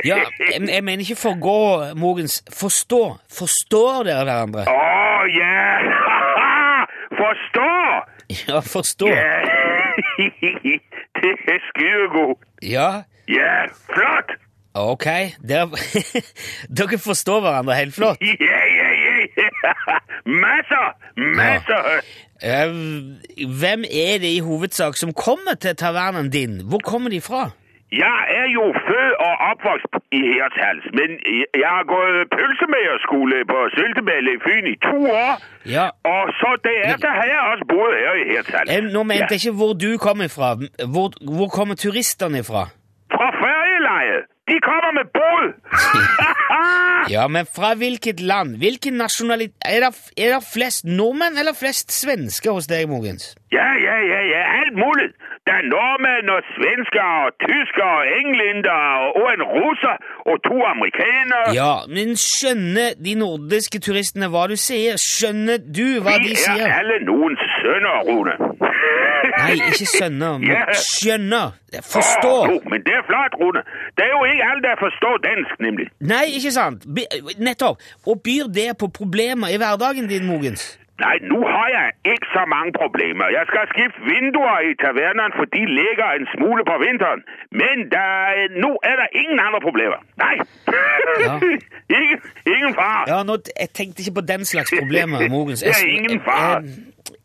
Ja, 0.07 0.21
jeg, 0.39 0.61
jeg 0.69 0.83
mener 0.87 1.03
ikke 1.03 1.17
forgå, 1.19 1.57
Mogens. 1.99 2.37
Forstå. 2.61 3.01
Forstår 3.39 4.05
dere 4.07 4.23
hverandre? 4.29 4.63
Å, 4.71 5.25
ja. 5.35 5.57
Forstå. 7.19 7.67
Ja, 8.47 8.59
forstå. 8.63 9.07
Ja. 9.07 9.37
det 11.23 11.33
er 11.55 11.61
skidegod. 11.69 12.35
Ja, 12.63 12.89
Ja, 13.27 13.65
flott. 13.91 14.31
ok. 14.77 15.05
Dere, 15.49 15.67
dere 16.77 16.99
forstår 17.01 17.41
hverandre 17.43 17.75
helt 17.79 17.95
flott. 17.95 18.21
Yeah. 18.23 18.76
Masser, 20.43 20.87
masser. 21.37 21.81
Ja. 22.43 22.65
Hvem 23.61 23.81
er 24.05 24.13
det 24.23 24.31
i 24.37 24.39
hovedsak 24.39 24.93
som 24.97 25.13
kommer 25.13 25.53
til 25.61 25.75
tavernen 25.75 26.29
din? 26.29 26.53
Hvor 26.69 26.81
kommer 26.91 27.09
de 27.09 27.21
fra? 27.21 27.49
Jeg 28.03 28.19
er 28.41 28.47
jo 28.57 28.63
født 28.87 29.13
og 29.27 29.33
oppvokst 29.51 29.93
i 30.17 30.19
Hirtshals, 30.31 30.85
men 30.99 31.09
jeg 31.63 31.69
har 31.77 31.85
gået 31.95 32.17
pølsemeierskole 32.35 33.37
på 33.51 33.57
Syltemelle 33.75 34.29
i 34.37 34.39
Fyn 34.45 34.65
i 34.73 34.77
to 34.89 34.97
år. 35.25 35.33
Ja, 35.75 35.85
Og 36.13 36.23
så 36.39 36.49
derefter 36.69 37.09
har 37.19 37.27
jeg 37.33 37.39
også 37.51 37.65
boet 37.73 37.95
her 38.03 38.13
i 38.23 38.25
Hirtshals. 38.31 38.69
jeg, 38.73 38.81
Nå 38.95 39.03
mente 39.03 39.31
jeg 39.33 39.39
ikke 39.45 39.55
hvor 39.61 39.73
du 39.85 39.89
kommer 40.07 40.27
fra. 40.37 40.49
Hvor, 40.93 41.07
hvor 41.37 41.47
kommer 41.57 41.75
turistene 41.75 42.41
fra? 42.49 42.63
Fra 43.15 43.27
ferielejet. 43.43 44.21
De 44.49 44.55
kommer 44.69 44.91
med 44.99 45.05
båd. 45.17 45.45
Ja, 47.15 47.27
men 47.27 47.45
fra 47.55 47.73
hvilket 47.75 48.19
land? 48.19 48.57
Hvilken 48.61 48.93
nasjonalitet 49.01 49.55
er, 49.65 49.79
det- 49.89 50.11
er 50.17 50.35
det 50.35 50.43
flest 50.53 50.85
nordmenn 50.85 51.37
eller 51.37 51.53
flest 51.53 51.91
svensker 51.91 52.51
hos 52.51 52.67
deg, 52.67 52.87
Mogens? 52.89 53.35
ja, 53.51 53.67
ja, 53.87 53.95
ja, 54.11 54.21
ja, 54.33 54.41
alt 54.59 54.75
mulig. 54.75 55.07
Det 55.47 55.53
er 55.55 55.63
nordmenn 55.71 56.27
og 56.35 56.41
svensker 56.57 57.05
og 57.25 57.31
tyskere 57.39 57.93
og 58.01 58.07
englendere 58.19 59.11
og 59.19 59.27
en 59.33 59.43
russer 59.55 59.95
og 60.31 60.35
to 60.43 60.57
amerikanere. 60.73 61.53
Ja, 61.55 61.73
men 61.87 62.17
skjønner 62.19 62.89
de 63.05 63.13
nordiske 63.15 63.79
turistene 63.79 64.27
hva 64.33 64.43
du 64.51 64.57
sier? 64.59 64.99
Skjønner 64.99 65.57
du 65.77 66.01
hva 66.03 66.17
Vi 66.19 66.33
de 66.33 66.35
er 66.51 66.73
alle 66.81 66.99
noens 67.07 67.39
sønner, 67.61 68.03
Rune. 68.09 68.35
Nei, 69.37 69.53
ikke 69.69 69.85
skjønner, 69.85 70.37
men 70.39 70.49
Ja. 70.49 70.63
skjønner. 70.73 71.51
Forstår. 71.83 72.41
Oh, 72.47 72.53
jo, 72.53 72.61
men 72.69 72.81
det 72.85 72.93
er 72.93 73.03
flott, 73.09 73.33
Rune. 73.41 73.61
Det 73.97 74.03
er 74.05 74.11
jo 74.15 74.23
ikke 74.25 74.45
alle 74.49 74.61
der 74.67 74.75
forstår 74.79 75.15
dansk, 75.27 75.53
nemlig. 75.59 75.87
Nei, 75.99 76.25
ikke 76.37 76.51
sant? 76.51 76.85
Nettopp. 77.39 77.77
Og 78.07 78.21
byr 78.23 78.47
det 78.53 78.69
på 78.79 78.87
problemer 78.87 79.47
i 79.53 79.57
hverdagen 79.57 80.07
din, 80.09 80.25
Mogens? 80.25 80.77
Nej, 81.05 81.15
nå 81.31 81.39
har 81.55 81.67
jeg 81.77 81.87
ikke 82.13 82.27
så 82.37 82.43
mange 82.55 82.71
problemer. 82.81 83.25
Jeg 83.37 83.43
skal 83.51 83.63
skifte 83.73 83.99
vinduer 84.11 84.57
i 84.69 84.71
tavernaen, 84.83 85.33
for 85.37 85.45
de 85.55 85.61
ligger 85.79 86.07
en 86.19 86.25
smule 86.35 86.61
på 86.71 86.75
vinteren. 86.85 87.21
Men 87.61 87.75
der, 87.95 88.13
er- 88.41 88.53
nu 88.63 88.69
er 88.89 88.95
det 89.01 89.07
ingen 89.21 89.39
andre 89.47 89.61
problemer. 89.67 89.99
Nei! 90.23 90.35
Ja. 91.25 91.33
ingen, 91.99 92.19
ingen 92.55 92.73
far. 92.81 92.99
Ja, 93.11 93.17
nå, 93.29 93.33
jeg 93.63 93.69
tenkte 93.79 93.97
ikke 94.01 94.15
på 94.19 94.25
den 94.33 94.45
slags 94.45 94.69
problemer, 94.79 95.17
Mogens. 95.35 95.59
Det 95.61 95.69
er 95.69 95.87
ingen 95.99 96.19
far. 96.29 96.61
Jeg, 96.61 96.73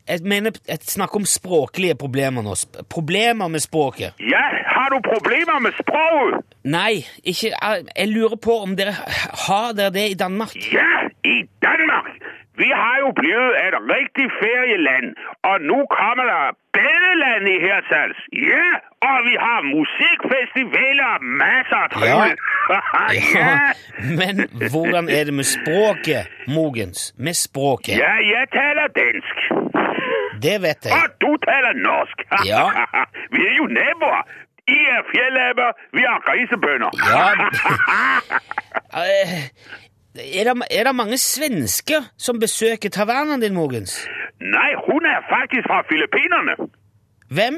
jeg 0.08 0.18
mener, 0.32 0.50
jeg 0.68 0.78
snakker 0.96 1.16
om 1.22 1.24
språklige 1.38 1.94
problemer 2.04 2.42
nå. 2.42 2.54
Problemer 2.90 3.48
med 3.48 3.60
språket. 3.60 4.10
Ja, 4.34 4.44
har 4.76 4.88
du 4.94 4.98
problemer 5.12 5.58
med 5.66 5.72
språket? 5.82 6.44
Nei, 6.64 6.94
ikke 7.24 7.48
jeg- 7.62 7.84
Jeg 7.98 8.08
lurer 8.08 8.36
på 8.48 8.52
om 8.66 8.76
dere 8.76 8.92
har 9.46 9.72
dere 9.78 9.90
det 9.90 10.06
i 10.10 10.14
Danmark? 10.24 10.52
Ja, 10.72 10.90
i 11.24 11.36
Danmark. 11.66 12.10
Vi 12.62 12.70
har 12.82 12.96
jo 13.04 13.08
blitt 13.20 13.54
et 13.66 13.76
riktig 13.94 14.26
ferieland, 14.40 15.06
og 15.48 15.54
nå 15.70 15.78
kommer 15.98 16.24
det 16.32 16.42
badeland 16.76 17.44
i 17.54 17.56
Hirtshals. 17.64 18.20
Ja, 18.50 18.66
og 19.08 19.16
vi 19.28 19.34
har 19.46 19.58
musikfestivaler 19.76 21.08
og 21.16 21.20
masser 21.42 21.80
af 21.84 21.90
trivsel. 21.96 22.38
Ja. 22.72 22.78
Ja, 23.38 23.54
men 24.20 24.34
hvordan 24.72 25.08
er 25.18 25.24
det 25.28 25.34
med 25.34 25.44
språket, 25.56 26.22
Mogens? 26.56 27.14
Med 27.18 27.34
språket? 27.46 27.96
ja, 28.04 28.12
jeg 28.34 28.44
taler 28.58 28.86
dansk. 29.00 29.36
Det 30.44 30.56
vet 30.66 30.80
jeg. 30.86 30.92
Og 30.98 31.04
du 31.22 31.30
taler 31.48 31.72
norsk. 31.88 32.18
Ja. 32.52 32.64
vi 33.34 33.40
er 33.50 33.54
jo 33.60 33.66
naboer. 33.78 34.22
I 34.68 34.78
er 34.96 35.02
fjellaber, 35.12 35.70
vi 35.96 36.02
er 36.12 36.18
grisebønder. 36.26 36.90
Ja. 37.12 37.26
Er 40.14 40.44
det, 40.44 40.62
er 40.70 40.84
det 40.84 40.94
mange 40.94 41.18
svensker 41.18 42.00
som 42.18 42.40
besøker 42.40 42.90
tavernaen 42.92 43.40
din, 43.40 43.54
Mogens? 43.54 43.94
Nei, 44.40 44.70
hun 44.86 45.06
er 45.08 45.20
faktisk 45.30 45.64
fra 45.70 45.80
Filippinerne. 45.88 46.54
Hvem? 47.36 47.56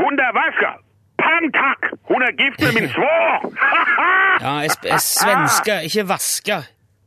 Hun 0.00 0.16
der 0.20 0.32
vasker. 0.40 0.74
Pang 1.18 1.46
takk! 1.62 1.82
Hun 2.10 2.22
er 2.22 2.32
gift 2.40 2.60
med 2.64 2.72
min 2.80 2.88
svoger. 2.94 3.36
Ja, 4.40 4.52
jeg, 4.64 4.70
jeg 4.84 5.00
svensker, 5.00 5.80
ikke 5.88 6.08
vasker. 6.08 6.60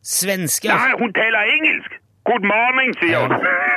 Svensker. 0.03 0.73
Nei, 0.75 0.91
hun 1.01 1.13
taler 1.13 1.41
engelsk. 1.55 1.91
Good 2.29 2.43
morning, 2.53 2.91
sier 3.01 3.19
hun. 3.23 3.31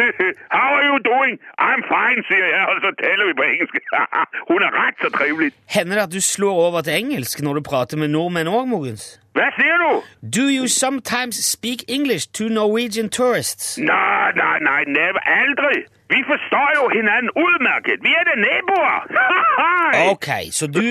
How 0.57 0.69
are 0.77 0.85
you 0.91 0.99
doing? 1.11 1.35
I'm 1.59 1.83
fine, 1.93 2.21
sier 2.29 2.49
jeg, 2.55 2.65
og 2.71 2.77
så 2.85 2.91
taler 3.03 3.25
vi 3.31 3.35
på 3.41 3.45
engelsk. 3.51 3.75
hun 4.51 4.61
er 4.67 4.73
rett 4.81 4.97
så 5.05 5.09
trivelig. 5.19 5.53
Hender 5.77 5.95
det 5.97 6.03
at 6.03 6.13
du 6.13 6.21
slår 6.21 6.57
over 6.67 6.81
til 6.81 6.93
engelsk 6.93 7.41
når 7.41 7.55
du 7.55 7.63
prater 7.71 7.97
med 7.97 8.09
nordmenn 8.13 8.51
òg, 8.53 8.67
Mogens? 8.69 9.07
Hva 9.35 9.49
sier 9.57 9.81
du? 9.85 9.91
Do 10.37 10.45
you 10.57 10.69
sometimes 10.69 11.41
speak 11.55 11.89
English 11.89 12.29
to 12.37 12.45
Norwegian 12.49 13.09
tourists? 13.09 13.79
Nei, 13.79 14.29
nei, 14.37 14.57
nei, 14.69 14.81
never, 14.99 15.21
aldri. 15.41 15.81
Vi 16.13 16.21
forstår 16.29 16.69
jo 16.79 16.85
hinanden 16.93 17.31
utmerket. 17.47 17.99
Vi 18.05 18.13
er 18.21 18.25
det 18.31 18.37
naboer. 18.45 19.01
Ok, 20.13 20.29
så 20.51 20.67
du, 20.67 20.83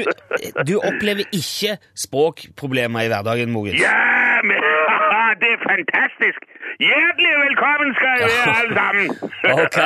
du 0.68 0.80
opplever 0.80 1.24
ikke 1.34 1.78
språkproblemer 1.96 3.02
i 3.02 3.08
hverdagen, 3.12 3.52
Mogens? 3.52 3.82
Men 3.82 4.23
det 5.42 5.50
er 5.56 5.60
fantastisk. 5.72 6.40
Hjertelig 6.88 7.34
velkommen 7.46 7.90
skal 7.98 8.12
dere 8.20 8.30
være 8.38 8.54
alle 8.62 8.74
sammen. 8.82 9.06
Ok, 9.58 9.78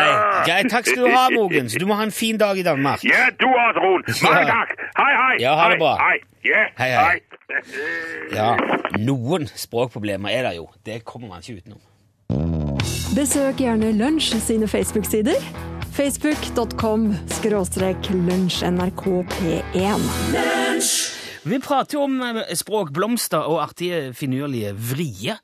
greit. 0.47 0.65
Takk 0.73 0.85
skal 0.89 1.01
du 1.05 1.09
ha, 1.17 1.23
Mogens. 1.35 1.71
Du 1.81 1.85
må 1.89 1.93
ha 1.99 2.03
en 2.09 2.15
fin 2.21 2.37
dag 2.37 2.53
i 2.57 2.63
Danmark. 2.63 2.99
Ja, 3.05 3.23
du 3.41 3.47
også, 3.47 3.79
Rune. 3.85 4.03
Mange 4.27 4.45
takk. 4.51 4.69
Hei, 4.97 5.07
Hej, 5.07 5.13
hej. 5.23 5.35
Ja, 5.45 5.51
ha 5.61 5.65
det 5.71 5.77
bra. 5.83 5.93
Hei, 6.03 6.17
hei. 6.43 6.65
Hej, 6.77 6.89
hei. 6.95 7.05
hej. 7.05 7.17
Ja, 8.35 8.49
noen 8.99 9.47
språkproblemer 9.47 10.29
er 10.29 10.41
det 10.49 10.55
jo. 10.57 10.67
Det 10.85 11.05
kommer 11.05 11.27
man 11.27 11.37
ikke 11.41 11.53
utenom. 11.61 11.79
Besøk 13.15 13.55
gjerne 13.63 13.91
Lunsj 13.97 14.35
sine 14.43 14.67
Facebook-sider. 14.67 15.33
Facebook.com 15.97 17.13
skråstrek 17.39 17.97
lunsjnrkp1. 18.13 20.01
Vi 21.47 21.59
prater 21.63 21.97
jo 21.97 22.05
om 22.07 22.17
eh, 22.25 22.53
språkblomster 22.57 23.45
og 23.47 23.61
artige, 23.63 24.11
finurlige 24.17 24.73
vrier. 24.75 25.39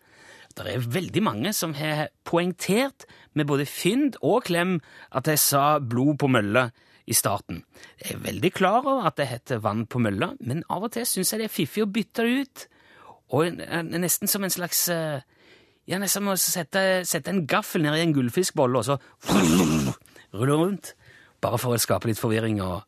Det 0.53 0.67
er 0.69 0.83
veldig 0.93 1.21
mange 1.25 1.51
som 1.57 1.73
har 1.77 2.09
poengtert 2.29 3.07
med 3.33 3.47
både 3.49 3.65
fynd 3.65 4.17
og 4.21 4.43
klem 4.49 4.75
at 5.17 5.29
jeg 5.31 5.39
sa 5.41 5.79
blod 5.81 6.19
på 6.21 6.29
mølla 6.29 6.67
i 7.09 7.15
starten. 7.17 7.63
Jeg 7.99 8.15
er 8.17 8.21
veldig 8.27 8.51
klar 8.55 8.83
over 8.85 9.07
at 9.09 9.17
det 9.19 9.27
heter 9.31 9.63
vann 9.63 9.85
på 9.89 9.99
mølla, 10.03 10.29
men 10.45 10.61
av 10.71 10.85
og 10.87 10.93
til 10.93 11.07
syns 11.09 11.33
jeg 11.33 11.41
det 11.41 11.47
er 11.49 11.55
fiffig 11.55 11.83
å 11.83 11.89
bytte 11.91 12.23
det 12.27 12.43
ut. 12.45 12.65
Og 13.33 13.47
en- 13.47 13.61
en- 13.65 13.89
nesten 14.03 14.29
som 14.29 14.43
en 14.45 14.53
slags 14.53 14.87
eh, 14.93 15.21
Ja, 15.85 15.97
nesten 15.99 16.21
som 16.23 16.29
å 16.31 16.37
sette, 16.39 17.03
sette 17.03 17.27
en 17.27 17.41
gaffel 17.45 17.81
ned 17.83 17.97
i 17.97 18.03
en 18.05 18.13
gullfiskbolle 18.15 18.77
og 18.79 18.85
så 18.87 18.95
rulle 20.31 20.55
rundt. 20.55 20.93
Bare 21.43 21.57
for 21.59 21.75
å 21.75 21.81
skape 21.81 22.07
litt 22.07 22.21
forvirring 22.21 22.61
og 22.63 22.83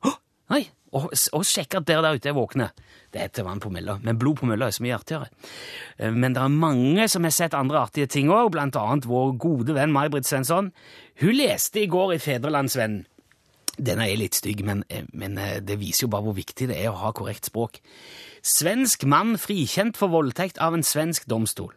Oi! 0.53 0.65
Og, 0.95 1.09
og 1.35 1.41
sjekke 1.43 1.81
at 1.81 1.87
dere 1.89 2.05
der 2.05 2.15
ute 2.15 2.29
er 2.31 2.35
våkne. 2.37 2.69
Det 3.11 3.19
heter 3.19 3.43
vann 3.43 3.59
på 3.59 3.67
mølla, 3.73 3.97
men 4.03 4.19
blod 4.19 4.37
på 4.39 4.47
mølla 4.47 4.69
er 4.69 4.75
så 4.77 4.83
mye 4.85 4.95
artigere. 4.95 5.27
Eh, 5.97 6.11
Men 6.13 6.35
det 6.37 6.39
er 6.43 6.53
mange 6.53 7.07
som 7.11 7.25
har 7.27 7.33
sett 7.35 7.57
andre 7.57 7.81
artige 7.81 8.07
ting 8.07 8.29
òg, 8.31 8.53
blant 8.53 8.77
annet 8.79 9.07
vår 9.09 9.33
gode 9.41 9.75
venn 9.75 9.91
May-Britt 9.91 10.29
Svensson. 10.29 10.71
Hun 11.19 11.35
leste 11.35 11.83
i 11.83 11.89
går 11.91 12.15
i 12.15 12.21
Fedrelandsvennen. 12.23 13.03
Den 13.75 13.99
er 13.99 14.13
litt 14.15 14.37
stygg, 14.39 14.63
men, 14.63 14.85
eh, 14.87 15.03
men 15.11 15.35
eh, 15.37 15.59
det 15.59 15.81
viser 15.81 16.05
jo 16.05 16.13
bare 16.13 16.29
hvor 16.29 16.37
viktig 16.37 16.69
det 16.71 16.77
er 16.79 16.93
å 16.93 17.01
ha 17.01 17.11
korrekt 17.11 17.49
språk. 17.51 17.81
Svensk 18.45 19.03
mann 19.03 19.35
frikjent 19.41 19.97
for 19.99 20.13
voldtekt 20.13 20.61
av 20.63 20.77
en 20.77 20.85
svensk 20.85 21.27
domstol. 21.27 21.73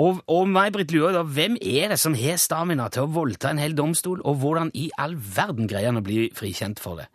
Og, 0.00 0.22
og 0.30 0.46
May-Britt 0.48 0.94
lurer 0.94 1.18
da, 1.18 1.24
hvem 1.26 1.58
er 1.60 1.90
det 1.92 1.98
som 2.00 2.14
har 2.16 2.38
stamina 2.40 2.86
til 2.92 3.04
å 3.04 3.12
voldta 3.12 3.50
en 3.50 3.60
hel 3.60 3.74
domstol, 3.76 4.22
og 4.24 4.38
hvordan 4.40 4.72
i 4.78 4.88
all 5.00 5.16
verden 5.18 5.68
greier 5.68 5.90
han 5.90 6.00
å 6.00 6.06
bli 6.06 6.28
frikjent 6.36 6.80
for 6.80 7.02
det? 7.02 7.10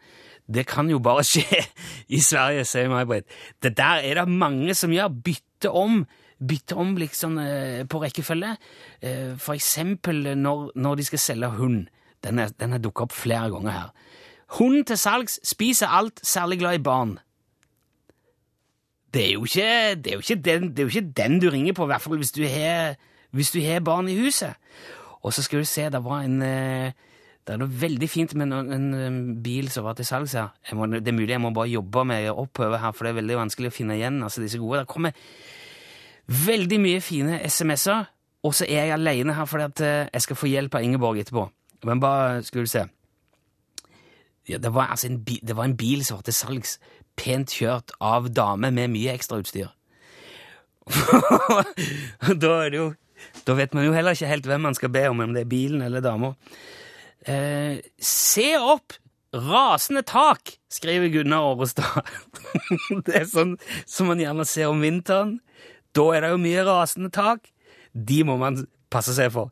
Det 0.45 0.67
kan 0.69 0.89
jo 0.91 0.99
bare 1.01 1.23
skje 1.31 1.63
i 2.13 2.21
Sverige, 2.21 2.67
sier 2.69 2.91
May-Britt. 2.91 3.25
Det 3.63 3.73
der 3.79 4.05
er 4.05 4.21
det 4.21 4.29
mange 4.29 4.75
som 4.77 4.93
gjør. 4.93 5.13
Bytte 5.25 5.71
om. 5.73 6.03
Bytte 6.45 6.77
om 6.77 6.93
liksom 6.99 7.39
eh, 7.41 7.83
på 7.89 8.01
rekkefølge. 8.03 8.53
Eh, 9.01 9.33
for 9.41 9.55
eksempel 9.55 10.35
når, 10.37 10.69
når 10.75 10.99
de 10.99 11.07
skal 11.09 11.23
selge 11.23 11.53
hund. 11.57 11.85
Den 12.25 12.41
har 12.41 12.81
dukket 12.81 13.07
opp 13.07 13.13
flere 13.13 13.49
ganger 13.53 13.73
her. 13.73 13.89
Hund 14.59 14.85
til 14.85 14.97
salgs, 14.97 15.39
spiser 15.45 15.89
alt, 15.89 16.21
særlig 16.25 16.59
glad 16.61 16.77
i 16.77 16.85
barn. 16.85 17.17
Det 19.15 19.23
er 19.23 19.33
jo 19.37 19.45
ikke, 19.47 19.95
det 19.95 20.11
er 20.11 20.17
jo 20.17 20.23
ikke, 20.23 20.41
den, 20.43 20.69
det 20.75 20.83
er 20.83 20.87
jo 20.89 20.91
ikke 20.91 21.13
den 21.15 21.39
du 21.39 21.47
ringer 21.49 21.73
på, 21.73 21.85
i 21.87 21.91
hvert 21.93 22.03
fall 22.03 22.19
hvis 22.19 22.35
du 22.35 22.43
har, 22.51 22.97
hvis 23.31 23.53
du 23.53 23.61
har 23.63 23.79
barn 23.79 24.09
i 24.11 24.17
huset. 24.19 24.57
Og 25.23 25.33
så 25.33 25.43
skal 25.45 25.63
du 25.63 25.69
se, 25.69 25.87
det 25.89 26.03
var 26.03 26.25
en 26.25 26.41
eh, 26.43 26.91
Det 27.45 27.53
er 27.53 27.59
noe 27.61 27.69
veldig 27.69 28.07
fint 28.09 28.33
med 28.35 28.49
en, 28.51 28.73
en, 28.73 29.17
bil 29.43 29.69
som 29.69 29.85
var 29.85 29.93
til 29.93 30.05
salgs 30.05 30.33
her. 30.33 30.49
Må, 30.73 30.87
det 30.89 31.07
er 31.07 31.13
mulig 31.13 31.29
jeg 31.29 31.41
må 31.41 31.51
bare 31.53 31.69
jobbe 31.69 32.03
meg 32.09 32.31
oppover 32.33 32.81
her, 32.81 32.91
for 32.91 33.05
det 33.05 33.11
er 33.13 33.19
veldig 33.21 33.37
vanskelig 33.37 33.69
å 33.69 33.75
finne 33.75 33.97
igjen 33.99 34.17
altså 34.25 34.41
disse 34.41 34.57
gode. 34.57 34.81
Det 34.81 34.89
kommer 34.89 35.13
veldig 36.25 36.79
mye 36.81 37.03
fine 37.05 37.37
SMS-er, 37.45 38.09
og 38.43 38.55
så 38.57 38.65
er 38.65 38.89
jeg 38.89 38.97
alene 38.97 39.37
her 39.37 39.45
fordi 39.45 39.69
at 39.69 39.85
eh, 39.85 40.09
jeg 40.09 40.25
skal 40.25 40.39
få 40.41 40.49
hjelp 40.49 40.75
av 40.75 40.87
Ingeborg 40.89 41.21
etterpå. 41.21 41.45
Men 41.85 42.01
bare 42.01 42.41
skal 42.43 42.65
du 42.65 42.71
se. 42.71 42.87
Ja, 44.49 44.57
det, 44.57 44.73
var 44.73 44.89
altså 44.93 45.07
en 45.07 45.21
bil, 45.25 45.39
det 45.47 45.55
var 45.57 45.69
en 45.69 45.77
bil 45.77 46.05
som 46.05 46.17
var 46.17 46.25
til 46.25 46.33
salgs, 46.33 46.79
pent 47.19 47.53
kjørt 47.55 47.95
av 48.03 48.29
dame 48.35 48.71
med 48.75 48.93
mye 48.93 49.15
ekstrautstyr. 49.15 49.71
da 52.43 52.53
Da 53.45 53.55
vet 53.57 53.73
man 53.73 53.87
jo 53.87 53.95
heller 53.95 54.13
ikke 54.13 54.29
helt 54.29 54.45
hvem 54.49 54.67
man 54.67 54.77
skal 54.77 54.91
be 54.93 55.07
om, 55.09 55.23
om 55.23 55.33
det 55.33 55.45
er 55.45 55.49
bilen 55.49 55.81
eller 55.81 56.03
dama. 56.03 56.35
Eh, 57.25 57.81
se 57.99 58.53
opp! 58.59 58.99
Rasende 59.35 59.99
tak, 60.07 60.53
skriver 60.71 61.09
Gunnar 61.11 61.43
Årestad. 61.43 62.07
det 63.05 63.17
er 63.19 63.25
sånn 63.27 63.57
som 63.83 64.07
man 64.07 64.21
gjerne 64.21 64.45
ser 64.47 64.69
om 64.71 64.79
vinteren. 64.79 65.33
Da 65.91 66.05
er 66.15 66.23
det 66.23 66.29
jo 66.31 66.39
mye 66.39 66.63
rasende 66.63 67.11
tak. 67.11 67.49
De 67.91 68.21
må 68.27 68.37
man 68.39 68.61
passe 68.93 69.15
seg 69.17 69.33
for. 69.35 69.51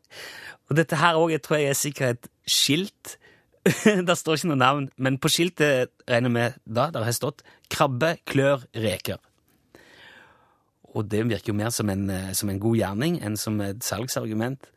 Og 0.70 0.78
dette 0.78 0.96
her 0.96 1.18
òg 1.20 1.34
tror 1.44 1.60
jeg 1.60 1.74
er 1.74 1.76
sikkert 1.76 2.30
skilt. 2.48 3.18
der 4.08 4.16
står 4.18 4.38
ikke 4.38 4.50
noe 4.52 4.60
navn, 4.60 4.88
men 4.96 5.18
på 5.18 5.30
skiltet 5.32 5.92
regner 6.10 6.32
med 6.32 6.58
da, 6.64 6.90
der 6.92 7.06
har 7.06 7.16
stått 7.16 7.42
'krabbe, 7.70 8.16
klør, 8.28 8.66
reker'. 8.76 9.22
Og 10.94 11.10
det 11.10 11.24
virker 11.26 11.50
jo 11.50 11.58
mer 11.58 11.70
som 11.74 11.90
en, 11.90 12.10
eh, 12.10 12.32
som 12.32 12.50
en 12.50 12.60
god 12.60 12.76
gjerning 12.76 13.18
enn 13.24 13.36
som 13.36 13.60
et 13.60 13.82
salgsargument. 13.82 14.70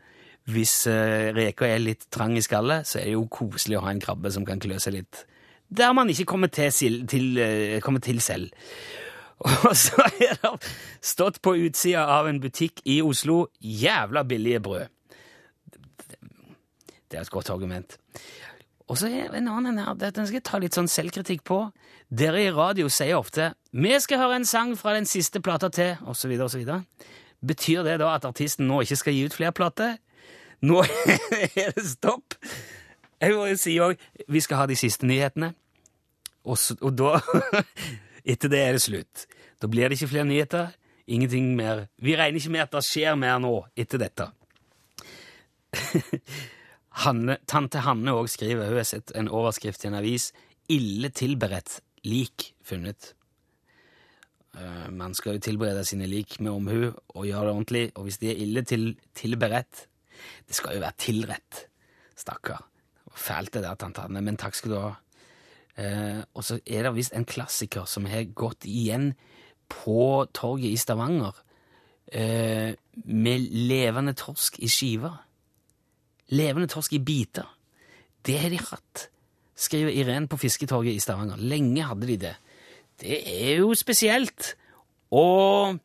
hvis 0.47 0.87
uh, 0.87 1.35
reka 1.35 1.67
er 1.67 1.81
litt 1.83 2.05
trang 2.09 2.37
i 2.37 2.41
skallet, 2.41 2.87
så 2.87 3.01
er 3.01 3.03
det 3.03 3.13
jo 3.17 3.25
koselig 3.27 3.77
å 3.77 3.81
ha 3.83 3.91
en 3.91 3.99
krabbe 3.99 4.31
som 4.31 4.45
kan 4.47 4.61
klø 4.63 4.77
seg 4.79 4.93
litt 4.93 5.25
der 5.69 5.93
man 5.93 6.09
ikke 6.09 6.25
kommer 6.25 6.47
til, 6.47 6.71
sil- 6.71 7.07
til, 7.07 7.37
eh, 7.37 7.81
kommer 7.81 7.99
til 7.99 8.21
selv. 8.21 8.49
Og 9.67 9.75
så 9.75 10.01
er 10.21 10.37
det 10.41 10.71
stått 11.01 11.41
på 11.41 11.53
utsida 11.53 12.07
av 12.07 12.27
en 12.27 12.39
butikk 12.41 12.81
i 12.85 13.01
Oslo 13.01 13.47
jævla 13.61 14.23
billige 14.23 14.59
brød. 14.59 14.87
Det 17.07 17.17
er 17.17 17.21
et 17.21 17.29
godt 17.29 17.49
argument. 17.49 17.97
Og 18.87 18.97
så 18.97 19.09
er 19.11 19.33
en 19.35 19.49
annen 19.51 19.79
her, 19.81 19.93
den 19.99 20.27
skal 20.27 20.37
jeg 20.39 20.45
ta 20.47 20.59
litt 20.63 20.75
sånn 20.77 20.87
selvkritikk 20.87 21.43
på. 21.47 21.59
Dere 22.07 22.45
i 22.45 22.51
radio 22.55 22.87
sier 22.87 23.17
ofte 23.19 23.53
'Vi 23.73 23.99
skal 23.99 24.17
høre 24.17 24.35
en 24.35 24.45
sang 24.45 24.77
fra 24.77 24.93
den 24.93 25.05
siste 25.05 25.41
plata 25.41 25.69
til', 25.69 25.97
osv., 26.07 26.31
osv. 26.39 26.63
Betyr 27.45 27.83
det 27.83 27.99
da 27.99 28.15
at 28.15 28.25
artisten 28.25 28.67
nå 28.67 28.81
ikke 28.81 28.95
skal 28.95 29.13
gi 29.13 29.25
ut 29.25 29.33
flere 29.33 29.51
plater? 29.51 29.97
Nå 30.61 30.83
er 31.61 31.71
det 31.75 31.85
stopp. 31.85 32.33
Jeg 33.21 33.33
må 33.33 33.45
jo 33.45 33.55
si 33.55 33.77
òg 33.79 33.97
'Vi 34.27 34.39
skal 34.39 34.57
ha 34.57 34.65
de 34.65 34.75
siste 34.75 35.05
nyhetene', 35.05 35.53
og, 36.45 36.57
så, 36.57 36.75
og 36.81 36.97
da 36.97 37.19
Etter 38.27 38.49
det 38.49 38.59
er 38.59 38.71
det 38.71 38.81
slutt. 38.81 39.25
Da 39.61 39.67
blir 39.67 39.87
det 39.87 39.95
ikke 39.95 40.07
flere 40.07 40.25
nyheter. 40.25 40.67
Ingenting 41.07 41.55
mer. 41.55 41.87
Vi 41.97 42.15
regner 42.15 42.35
ikke 42.35 42.49
med 42.51 42.59
at 42.59 42.71
det 42.71 42.83
skjer 42.83 43.15
mer 43.15 43.39
nå 43.39 43.65
etter 43.77 43.97
dette. 43.97 44.27
Hanne, 47.03 47.37
tante 47.45 47.83
Hanne 47.85 48.15
òg 48.17 48.29
skriver, 48.31 48.71
hun 48.71 48.79
har 48.79 48.87
sett 48.87 49.13
en 49.17 49.29
overskrift 49.29 49.83
i 49.85 49.91
en 49.91 49.99
avis, 49.99 50.31
ille 50.73 51.11
tilberedt 51.13 51.79
lik 52.07 52.51
funnet. 52.65 53.13
Uh, 54.57 54.87
man 54.89 55.13
skal 55.13 55.37
jo 55.37 55.43
tilberede 55.45 55.83
sine 55.85 56.07
lik 56.09 56.39
med 56.41 56.51
omhu 56.51 56.79
og 56.89 57.27
gjøre 57.27 57.45
det 57.45 57.53
ordentlig, 57.53 57.83
og 57.95 58.07
hvis 58.07 58.17
de 58.23 58.31
er 58.31 58.41
ille 58.41 58.63
til, 58.65 58.87
tilberedt, 59.15 59.83
det 60.47 60.57
skal 60.57 60.77
jo 60.77 60.81
være 60.81 60.97
tilrett. 60.97 61.67
Stakkar. 62.17 62.63
Fælt 63.17 63.53
det 63.53 63.63
der, 63.65 63.77
tante 63.77 64.01
Hanne, 64.01 64.21
men 64.25 64.37
takk 64.37 64.57
skal 64.57 64.73
du 64.73 64.79
ha. 64.81 64.95
Uh, 65.77 66.23
og 66.33 66.41
så 66.47 66.57
er 66.65 66.87
det 66.87 66.95
visst 66.95 67.13
en 67.13 67.27
klassiker 67.29 67.85
som 67.85 68.09
har 68.09 68.25
gått 68.33 68.65
igjen 68.65 69.11
på 69.69 70.25
torget 70.33 70.73
i 70.73 70.81
Stavanger, 70.81 71.37
uh, 72.17 72.71
med 73.05 73.49
levende 73.69 74.17
torsk 74.17 74.57
i 74.65 74.71
skiver. 74.71 75.21
Levende 76.29 76.67
torsk 76.67 76.93
i 76.93 76.99
biter. 76.99 77.47
Det 78.25 78.39
har 78.39 78.49
de 78.49 78.59
hatt, 78.59 79.07
skriver 79.55 79.93
Irene 79.95 80.27
på 80.27 80.37
Fisketorget 80.37 80.97
i 80.97 80.99
Stavanger. 80.99 81.39
Lenge 81.39 81.83
hadde 81.87 82.07
de 82.07 82.17
det. 82.17 82.35
Det 83.01 83.19
er 83.25 83.57
jo 83.57 83.73
spesielt. 83.73 84.55
Og 85.11 85.79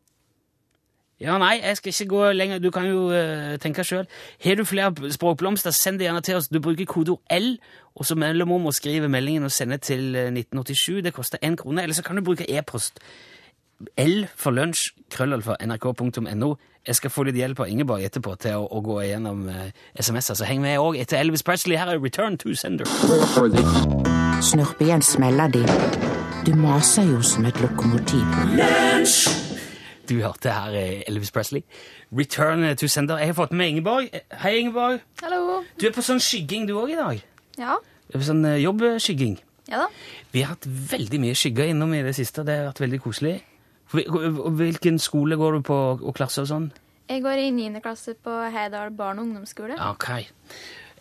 Ja, 1.22 1.36
nei, 1.38 1.60
jeg 1.62 1.76
skal 1.76 1.92
ikke 1.92 2.08
gå 2.10 2.32
lenger. 2.32 2.58
Du 2.58 2.70
kan 2.74 2.86
jo 2.88 3.04
uh, 3.14 3.54
tenke 3.62 3.84
sjøl. 3.86 4.08
Har 4.42 4.56
du 4.58 4.64
flere 4.66 5.12
språkblomster, 5.14 5.70
send 5.70 6.00
det 6.00 6.08
gjerne 6.08 6.20
til 6.20 6.34
oss. 6.34 6.48
Du 6.48 6.58
bruker 6.60 6.84
kodeord 6.84 7.20
L, 7.30 7.60
og 7.94 8.06
så 8.06 8.16
mellomrom 8.18 8.66
og 8.66 8.74
skriver 8.74 9.08
meldingen 9.08 9.46
og 9.46 9.52
sender 9.54 9.76
til 9.76 10.16
eh, 10.16 10.32
1987. 10.34 11.04
Det 11.04 11.14
koster 11.14 11.38
én 11.44 11.54
krone. 11.56 11.82
Eller 11.82 11.94
så 11.94 12.02
kan 12.02 12.16
du 12.16 12.24
bruke 12.24 12.50
e-post. 12.50 12.98
L 13.96 14.26
for 14.36 14.54
lunsj, 14.54 14.90
krøllalfa, 15.10 15.56
nrk.no. 15.60 16.54
Jeg 16.86 16.98
skal 16.98 17.12
få 17.14 17.22
litt 17.28 17.36
hjelp 17.38 17.60
av 17.62 17.70
Ingeborg 17.70 18.02
etterpå 18.02 18.34
til 18.42 18.58
å, 18.58 18.64
å 18.66 18.80
gå 18.82 18.96
igjennom 19.04 19.44
eh, 19.50 19.68
SMS-er, 20.02 20.38
så 20.38 20.48
heng 20.48 20.62
med 20.64 20.80
òg 20.82 20.98
etter 20.98 21.20
Elvis 21.20 21.44
Presley. 21.46 21.78
Her 21.78 21.92
er 21.94 22.00
Return 22.02 22.38
to 22.42 22.54
Sender. 22.58 22.88
Snurp 24.42 24.82
igjen 24.82 25.04
smeller 25.06 25.52
de. 25.54 25.62
Du 26.42 26.56
maser 26.58 27.06
jo 27.06 27.20
som 27.22 27.46
et 27.46 27.60
lokomotiv. 27.62 28.26
Du 30.10 30.16
hørte 30.18 30.50
her 30.50 30.74
eh, 30.80 31.04
Elvis 31.06 31.30
Presley. 31.30 31.62
Return 32.10 32.66
to 32.76 32.90
Sender. 32.90 33.22
Jeg 33.22 33.30
har 33.30 33.38
fått 33.38 33.54
med 33.54 33.76
Ingeborg. 33.76 34.10
Hei, 34.42 34.56
Ingeborg. 34.64 34.98
Hallo. 35.22 35.62
Du 35.78 35.86
er 35.86 35.94
på 35.94 36.02
sånn 36.02 36.22
skygging 36.22 36.66
du 36.66 36.74
òg 36.80 36.96
i 36.96 36.98
dag. 36.98 37.22
Ja. 37.62 37.78
Du 38.08 38.18
er 38.18 38.24
på 38.24 38.26
sånn 38.32 38.42
eh, 38.48 38.58
jobbskygging. 38.64 39.38
Ja 39.70 39.84
da. 39.84 39.88
Vi 40.34 40.42
har 40.42 40.56
hatt 40.56 40.66
veldig 40.66 41.22
mye 41.22 41.38
skygger 41.38 41.70
innom 41.70 41.94
i 41.94 42.02
det 42.02 42.16
siste. 42.18 42.42
Det 42.42 42.58
har 42.58 42.70
vært 42.72 42.82
veldig 42.82 43.02
koselig. 43.06 43.38
Hvil- 43.92 44.50
Hvilken 44.58 44.98
skole 44.98 45.36
går 45.36 45.58
du 45.58 45.60
på, 45.68 45.78
og 46.02 46.14
klasse 46.16 46.42
og 46.42 46.48
sånn? 46.48 46.70
Jeg 47.10 47.22
går 47.22 47.38
i 47.42 47.50
9. 47.50 47.80
klasse 47.84 48.14
på 48.24 48.30
Heidal 48.54 48.90
barne- 48.96 49.20
og 49.20 49.26
ungdomsskole. 49.28 49.76
Ok. 49.90 50.08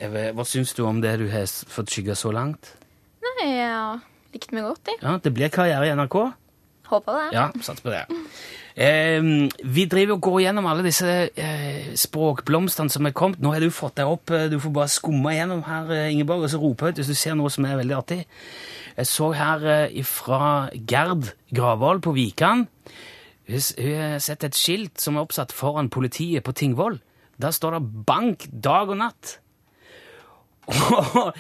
Hva 0.02 0.44
syns 0.46 0.74
du 0.76 0.84
om 0.86 1.00
det 1.02 1.18
du 1.20 1.28
har 1.30 1.46
fått 1.48 1.90
skygga 1.94 2.16
så 2.18 2.32
langt? 2.34 2.74
Nei, 3.22 3.52
jeg 3.54 3.70
har 3.70 4.02
likt 4.34 4.52
meg 4.52 4.64
godt, 4.64 4.86
jeg. 4.88 4.98
Ja, 5.02 5.18
Det 5.18 5.34
blir 5.34 5.50
karriere 5.50 5.88
i 5.88 5.96
NRK? 5.96 6.34
Håper 6.92 7.14
det. 7.14 7.34
Ja, 7.38 7.46
sats 7.62 7.80
på 7.82 7.90
det. 7.94 8.02
Eh, 8.76 9.22
vi 9.64 9.86
driver 9.86 10.14
og 10.18 10.22
går 10.22 10.42
gjennom 10.46 10.66
alle 10.68 10.84
disse 10.84 11.30
eh, 11.38 11.94
språkblomstene 11.96 12.92
som 12.92 13.06
er 13.08 13.12
kommet. 13.16 13.40
Nå 13.40 13.54
har 13.54 13.60
du 13.64 13.70
fått 13.72 13.96
deg 13.96 14.08
opp, 14.12 14.32
eh, 14.32 14.48
du 14.52 14.58
får 14.60 14.74
bare 14.76 14.92
skumme 14.92 15.32
gjennom 15.36 15.64
her, 15.64 15.92
eh, 15.92 16.12
Ingeborg, 16.12 16.44
og 16.44 16.50
så 16.50 16.60
rope 16.60 16.90
ut 16.90 16.96
hvis 17.00 17.08
du 17.08 17.14
ser 17.16 17.36
noe 17.36 17.50
som 17.50 17.66
er 17.66 17.78
veldig 17.80 17.96
artig. 17.98 18.26
Jeg 18.98 19.06
så 19.08 19.34
her 19.36 19.66
eh, 19.88 20.04
fra 20.04 20.70
Gerd 20.76 21.32
Gravvoll 21.54 22.02
på 22.04 22.14
Vikan. 22.16 22.68
Hun 23.52 23.60
s- 23.60 23.76
hun 23.78 23.98
har 24.00 24.20
sett 24.24 24.44
et 24.48 24.56
skilt 24.56 25.02
som 25.02 25.18
er 25.20 25.26
oppsatt 25.26 25.52
foran 25.52 25.90
politiet 25.92 26.44
på 26.48 26.54
Tingvoll. 26.56 27.00
Der 27.42 27.52
står 27.52 27.78
det 27.80 28.06
'Bank 28.06 28.48
dag 28.64 28.90
og 28.90 28.98
natt'. 28.98 29.38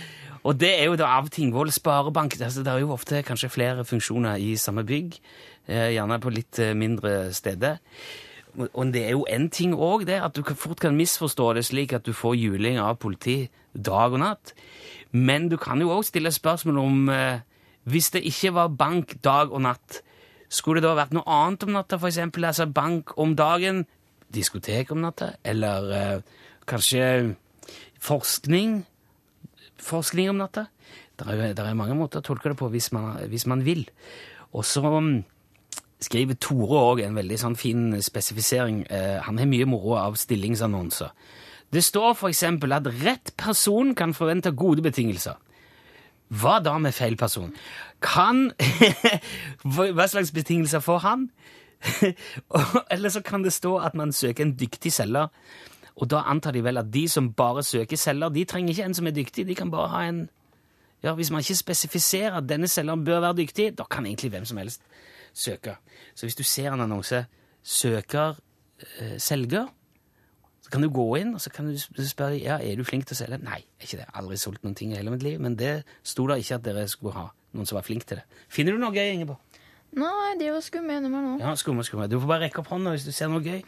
og 0.47 0.57
det 0.59 0.71
er 0.79 0.87
jo 0.89 0.95
da 0.99 1.05
av 1.19 1.29
Tingvoll 1.33 1.71
Sparebank. 1.71 2.35
Altså, 2.41 2.63
det 2.65 2.73
er 2.73 2.79
jo 2.83 2.91
ofte 2.95 3.21
kanskje 3.23 3.49
flere 3.53 3.85
funksjoner 3.85 4.35
i 4.41 4.55
samme 4.59 4.83
bygg, 4.87 5.19
eh, 5.67 5.91
gjerne 5.95 6.19
på 6.23 6.33
litt 6.33 6.59
eh, 6.59 6.73
mindre 6.73 7.33
steder. 7.33 7.77
Og- 8.73 8.91
det 8.93 9.05
er 9.05 9.11
jo 9.11 9.25
en 9.29 9.49
ting 9.49 9.73
òg, 9.73 10.05
det, 10.05 10.17
at 10.21 10.33
du 10.35 10.43
fort 10.43 10.79
kan 10.79 10.97
misforstå 10.97 11.53
det 11.55 11.65
slik 11.65 11.93
at 11.93 12.03
du 12.03 12.11
får 12.13 12.35
juling 12.35 12.79
av 12.79 12.97
politi 12.99 13.49
dag 13.75 14.11
og 14.13 14.19
natt. 14.19 14.53
Men 15.13 15.47
du 15.49 15.57
kan 15.57 15.79
jo 15.79 15.89
òg 15.89 16.03
stille 16.05 16.31
spørsmål 16.31 16.77
om 16.77 17.09
eh, 17.09 17.39
Hvis 17.83 18.11
det 18.11 18.21
ikke 18.23 18.51
var 18.53 18.67
bank 18.69 19.15
dag 19.23 19.51
og 19.51 19.61
natt, 19.61 20.01
skulle 20.51 20.83
det 20.83 20.89
da 20.89 20.97
vært 20.99 21.15
noe 21.15 21.27
annet 21.31 21.65
om 21.65 21.73
natta, 21.77 21.99
eksempel? 22.09 22.45
Altså 22.49 22.67
bank 22.67 23.15
om 23.21 23.35
dagen, 23.39 23.85
diskotek 24.31 24.91
om 24.91 25.01
natta, 25.05 25.33
eller 25.47 25.91
eh, 25.95 26.39
kanskje 26.67 27.35
forskning? 28.03 28.81
Forskning 29.81 30.31
om 30.33 30.41
natta? 30.41 30.67
Det 31.17 31.27
er, 31.27 31.53
er 31.55 31.77
mange 31.77 31.95
måter 31.95 32.21
å 32.21 32.25
tolke 32.25 32.51
det 32.51 32.59
på 32.59 32.69
hvis 32.73 32.91
man, 32.95 33.13
hvis 33.31 33.47
man 33.49 33.63
vil. 33.65 33.85
Og 34.57 34.65
så 34.67 34.83
mm, 34.83 35.21
skriver 36.01 36.39
Tore 36.41 36.81
òg 36.91 37.03
en 37.05 37.17
veldig 37.17 37.37
sånn 37.39 37.57
fin 37.59 37.93
spesifisering. 38.01 38.83
Eh, 38.89 39.19
han 39.23 39.39
har 39.39 39.49
mye 39.49 39.69
moro 39.69 39.95
av 40.01 40.17
stillingsannonser. 40.19 41.13
Det 41.71 41.83
står 41.85 42.25
eksempel 42.27 42.75
at 42.75 42.89
rett 42.99 43.31
person 43.39 43.93
kan 43.95 44.15
forvente 44.17 44.51
gode 44.51 44.83
betingelser. 44.83 45.37
Hva 46.31 46.59
da 46.63 46.77
med 46.79 46.95
feil 46.95 47.17
person? 47.19 47.51
Kan 48.01 48.51
Hva 49.75 50.07
slags 50.07 50.31
betingelser 50.31 50.79
får 50.79 51.03
han? 51.03 51.29
Eller 52.93 53.09
så 53.09 53.21
kan 53.25 53.43
det 53.43 53.53
stå 53.53 53.75
at 53.77 53.95
man 53.97 54.13
søker 54.15 54.45
en 54.45 54.55
dyktig 54.59 54.93
selger. 54.93 55.27
Og 55.95 56.09
da 56.09 56.23
antar 56.31 56.55
de 56.55 56.63
vel 56.63 56.79
at 56.79 56.93
de 56.93 57.07
som 57.09 57.33
bare 57.33 57.63
søker 57.63 57.97
selger, 57.97 58.29
de 58.29 58.45
trenger 58.45 58.73
ikke 58.73 58.85
en 58.87 58.95
som 58.97 59.07
er 59.07 59.15
dyktig. 59.17 59.47
De 59.47 59.55
kan 59.55 59.71
bare 59.71 59.89
ha 59.95 60.05
en 60.09 60.29
Ja, 61.03 61.13
Hvis 61.13 61.31
man 61.31 61.41
ikke 61.41 61.55
spesifiserer 61.55 62.35
at 62.37 62.49
denne 62.49 62.67
selgeren 62.67 63.05
bør 63.05 63.19
være 63.19 63.37
dyktig, 63.37 63.77
da 63.77 63.83
kan 63.89 64.05
egentlig 64.05 64.29
hvem 64.29 64.45
som 64.45 64.57
helst 64.57 64.81
søke. 65.33 65.75
Så 66.15 66.25
hvis 66.25 66.35
du 66.35 66.43
ser 66.43 66.73
en 66.73 66.81
annonse 66.81 67.25
'søker 67.63 68.35
eh, 68.99 69.17
selger', 69.17 69.67
så 70.71 70.77
kan 70.77 70.85
du 70.85 70.91
gå 70.95 71.03
inn 71.19 71.33
og 71.35 71.41
så 71.43 71.51
kan 71.51 71.67
du 71.67 72.03
spørre 72.07 72.37
ja, 72.39 72.55
er 72.63 72.77
du 72.79 72.85
flink 72.87 73.03
til 73.03 73.17
å 73.17 73.19
selge. 73.19 73.41
Nei, 73.43 73.57
ikke 73.83 73.97
det. 73.99 74.05
Aldri 74.15 74.37
solgt 74.39 74.63
noen 74.63 74.75
ting 74.79 74.93
i 74.93 74.95
hele 74.95 75.11
mitt 75.11 75.23
liv. 75.25 75.35
Men 75.43 75.57
det 75.59 75.81
sto 76.07 76.23
da 76.29 76.37
ikke 76.39 76.61
at 76.61 76.63
dere 76.63 76.85
skulle 76.87 77.11
ha 77.17 77.25
noen 77.57 77.67
som 77.67 77.75
var 77.75 77.83
flink 77.83 78.05
til 78.07 78.21
det. 78.21 78.37
Finner 78.47 78.77
du 78.77 78.79
noe 78.79 78.95
gøy, 78.95 79.09
Ingeborg? 79.17 79.41
Nei, 79.99 80.37
de 80.39 80.47
var 80.53 80.63
skumme 80.63 80.95
gjennom 80.95 81.17
her 81.17 81.25
nå. 81.25 81.33
Ja, 81.41 81.49
skumme, 81.59 81.83
skumme. 81.83 82.07
Du 82.07 82.15
får 82.21 82.29
bare 82.29 82.45
rekke 82.45 82.61
opp 82.61 82.71
hånda 82.71 82.93
hvis 82.95 83.03
du 83.03 83.11
ser 83.11 83.27
noe 83.33 83.43
gøy. 83.43 83.59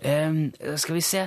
Um, 0.00 0.38
skal 0.80 0.96
vi 0.96 1.02
se. 1.04 1.26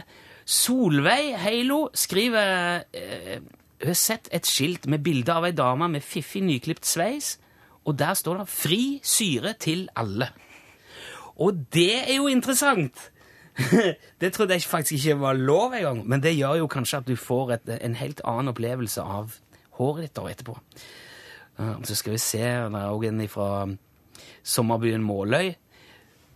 Solveig 0.50 1.36
Heilo 1.44 1.78
skriver 1.94 2.82
uh, 2.82 3.36
Hun 3.84 3.92
har 3.92 4.00
sett 4.00 4.32
et 4.34 4.50
skilt 4.50 4.88
med 4.90 5.04
bilde 5.06 5.36
av 5.36 5.46
ei 5.46 5.54
dame 5.54 5.92
med 5.94 6.02
fiffig, 6.02 6.42
nyklipt 6.42 6.90
sveis, 6.90 7.36
og 7.86 8.00
der 8.02 8.18
står 8.18 8.42
det 8.42 8.48
'Fri 8.50 8.82
syre 9.06 9.54
til 9.54 9.86
alle'. 9.94 10.32
Og 11.38 11.54
det 11.70 12.10
er 12.10 12.16
jo 12.18 12.26
interessant! 12.34 13.12
det 14.22 14.32
trodde 14.34 14.54
jeg 14.54 14.70
faktisk 14.70 15.06
ikke 15.06 15.20
var 15.22 15.34
lov 15.34 15.74
engang, 15.74 16.04
men 16.08 16.22
det 16.24 16.36
gjør 16.38 16.62
jo 16.62 16.70
kanskje 16.72 17.02
at 17.02 17.08
du 17.10 17.16
får 17.16 17.54
et, 17.58 17.70
en 17.82 17.98
helt 17.98 18.22
annen 18.26 18.54
opplevelse 18.54 19.02
av 19.02 19.38
håret 19.80 20.08
ditt 20.08 20.18
da 20.18 20.26
etterpå. 20.30 20.58
Så 21.58 21.96
skal 21.98 22.14
vi 22.14 22.22
se, 22.22 22.44
det 22.44 22.82
er 22.82 22.92
også 22.92 23.10
en 23.10 23.30
fra 23.34 23.50
sommerbyen 24.46 25.04
Måløy. 25.04 25.56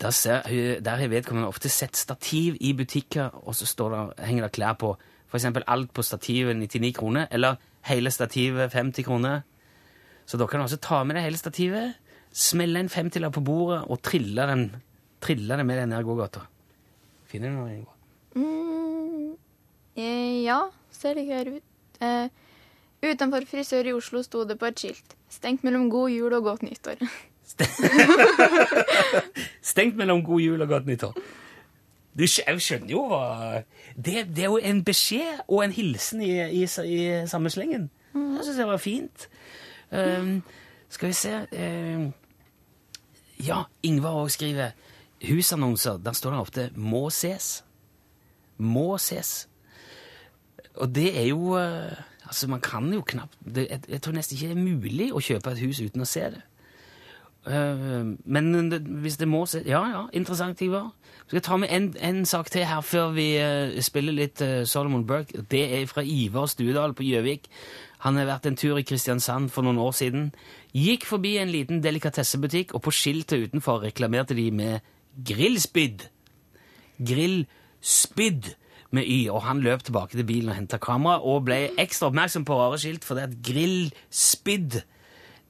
Der, 0.01 0.09
ser, 0.09 0.41
der 0.81 0.97
har 0.97 1.11
vedkommende 1.11 1.47
ofte 1.47 1.69
sett 1.69 1.97
stativ 1.97 2.57
i 2.59 2.73
butikker, 2.73 3.29
og 3.45 3.55
så 3.55 3.69
der, 3.77 4.13
henger 4.25 4.47
det 4.47 4.55
klær 4.57 4.73
på. 4.81 4.95
Eksempel 5.33 5.63
alt 5.67 5.93
på 5.93 6.01
stativet 6.01 6.57
99 6.57 6.95
kroner, 6.97 7.27
eller 7.31 7.55
hele 7.87 8.11
stativet 8.11 8.73
50 8.73 9.05
kroner. 9.05 9.41
Så 10.25 10.37
da 10.37 10.47
kan 10.47 10.59
du 10.59 10.65
også 10.65 10.81
ta 10.81 11.03
med 11.03 11.15
deg 11.15 11.29
hele 11.29 11.37
stativet, 11.37 11.93
smelle 12.33 12.81
en 12.81 12.89
femtilapp 12.89 13.35
på 13.35 13.45
bordet 13.45 13.83
og 13.87 14.01
trille 14.03 14.47
den, 14.47 14.65
trille 15.21 15.57
den 15.57 15.67
med 15.67 15.79
den 15.79 15.93
ned 15.93 16.03
gågata. 16.07 16.47
Finner 17.31 17.49
du 17.53 17.57
noe? 17.61 17.71
Ingeborg? 17.71 17.97
Mm, 18.35 19.37
Eh, 19.99 20.43
ja, 20.45 20.61
ser 20.91 21.13
det 21.19 21.25
her 21.27 21.49
ut. 21.57 21.63
Eh, 22.01 22.29
utenfor 23.03 23.43
frisør 23.49 23.85
i 23.89 23.93
Oslo 23.93 24.21
sto 24.23 24.45
det 24.47 24.55
på 24.59 24.65
et 24.69 24.79
skilt. 24.79 25.15
Stengt 25.29 25.63
mellom 25.67 25.89
god 25.91 26.09
jul 26.13 26.33
og 26.37 26.43
godt 26.47 26.63
nyttår. 26.63 27.01
Stengt 29.71 29.97
mellom 29.99 30.23
god 30.23 30.39
jul 30.41 30.61
og 30.63 30.67
godt 30.71 30.85
nyttår. 30.87 31.13
Du 32.17 32.23
jeg 32.23 32.61
skjønner 32.61 32.91
jo 32.91 33.03
hva 33.07 33.61
det, 33.95 34.25
det 34.35 34.43
er 34.43 34.49
jo 34.49 34.57
en 34.59 34.81
beskjed 34.83 35.43
og 35.47 35.61
en 35.63 35.71
hilsen 35.75 36.21
i, 36.23 36.31
i, 36.51 36.63
i 36.63 37.27
samme 37.27 37.49
slengen. 37.51 37.89
Jeg 38.15 38.43
syns 38.45 38.57
det 38.59 38.67
var 38.67 38.77
fint. 38.83 39.27
Um, 39.91 40.41
skal 40.91 41.07
vi 41.11 41.13
se 41.15 41.31
um, 41.51 42.11
Ja, 43.43 43.61
Ingvar 43.83 44.15
òg 44.23 44.29
skriver 44.31 44.71
husannonser. 45.27 45.97
Der 45.97 46.11
står 46.11 46.31
det 46.31 46.39
ofte 46.39 46.69
'må 46.75 47.09
ses'. 47.09 47.63
Må 48.57 48.97
ses. 48.97 49.47
Og 50.75 50.95
det 50.95 51.19
er 51.19 51.27
jo 51.27 51.57
eh, 51.57 51.97
Altså, 52.31 52.47
man 52.47 52.61
kan 52.61 52.93
jo 52.93 53.01
knapt 53.01 53.37
det, 53.55 53.67
jeg, 53.69 53.79
jeg 53.89 54.01
tror 54.01 54.13
nesten 54.15 54.35
ikke 54.35 54.47
det 54.47 54.57
er 54.57 54.63
mulig 54.63 55.07
å 55.11 55.19
kjøpe 55.19 55.51
et 55.51 55.59
hus 55.59 55.81
uten 55.83 56.01
å 56.01 56.07
se 56.07 56.21
det. 56.31 56.39
Uh, 57.41 58.13
men 58.23 58.69
det, 58.69 58.79
hvis 59.01 59.17
det 59.17 59.25
må 59.27 59.41
se 59.49 59.63
Ja, 59.65 59.81
ja, 59.89 60.03
interessant, 60.13 60.61
Ivar. 60.61 60.91
Skal 61.25 61.39
jeg 61.39 61.43
ta 61.43 61.57
med 61.57 61.73
en, 61.73 61.89
en 61.97 62.25
sak 62.25 62.51
til 62.53 62.63
her 62.69 62.85
før 62.85 63.11
vi 63.17 63.25
uh, 63.41 63.81
spiller 63.81 64.15
litt 64.15 64.43
uh, 64.45 64.61
Solomon 64.63 65.03
Burke. 65.09 65.43
Det 65.51 65.63
er 65.81 65.89
fra 65.89 66.05
Ivar 66.05 66.45
Studal 66.47 66.93
på 66.93 67.03
Gjøvik. 67.03 67.49
Han 68.05 68.15
har 68.15 68.29
vært 68.29 68.47
en 68.47 68.55
tur 68.55 68.79
i 68.79 68.85
Kristiansand 68.87 69.49
for 69.51 69.65
noen 69.65 69.81
år 69.81 69.91
siden. 69.97 70.29
Gikk 70.71 71.03
forbi 71.09 71.35
en 71.41 71.51
liten 71.51 71.83
delikatessebutikk, 71.83 72.75
og 72.77 72.85
på 72.85 72.93
skiltet 72.95 73.49
utenfor 73.49 73.83
reklamerte 73.89 74.37
de 74.37 74.47
med 74.55 74.79
grillspyd. 75.17 76.07
Grillspyd 77.01 78.53
med 78.91 79.07
Y, 79.07 79.29
og 79.31 79.41
han 79.47 79.61
løp 79.63 79.83
tilbake 79.83 80.17
til 80.17 80.27
bilen 80.27 80.49
og 80.51 80.57
henta 80.59 80.77
kamera 80.77 81.21
og 81.23 81.45
ble 81.47 81.69
ekstra 81.79 82.11
oppmerksom 82.11 82.45
på 82.45 82.57
rare 82.59 82.79
skilt, 82.81 83.07
for 83.07 83.15
det 83.15 83.29
at 83.29 83.37
grillspyd 83.45 84.81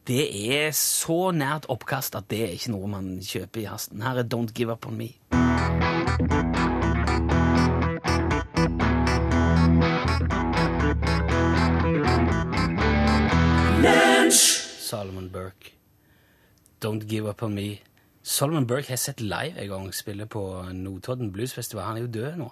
det 0.09 0.23
er 0.57 0.71
så 0.73 1.29
nært 1.31 1.67
oppkast 1.69 2.15
at 2.17 2.29
det 2.33 2.39
er 2.41 2.55
ikke 2.55 2.71
noe 2.73 2.87
man 2.89 3.09
kjøper 3.21 3.61
i 3.61 3.69
hasten. 3.69 4.01
Her 4.01 4.23
er 4.23 4.25
Don't 4.25 4.53
Give 4.53 4.73
Up 4.73 4.87
On 4.89 4.97
Me. 4.97 5.13
Solomon 14.91 15.29
Burke. 15.29 15.71
Don't 16.81 17.07
Give 17.07 17.29
Up 17.29 17.43
On 17.43 17.53
Me. 17.53 17.79
Solomon 18.23 18.67
Burke 18.69 18.93
har 18.93 18.99
sett 19.01 19.21
live 19.21 19.57
en 19.57 19.69
gang 19.69 19.93
spille 19.93 20.27
på 20.29 20.43
Notodden 20.77 21.31
Bluesfestival. 21.33 21.87
Han 21.87 21.97
er 21.97 22.05
jo 22.05 22.13
død 22.19 22.37
nå. 22.41 22.49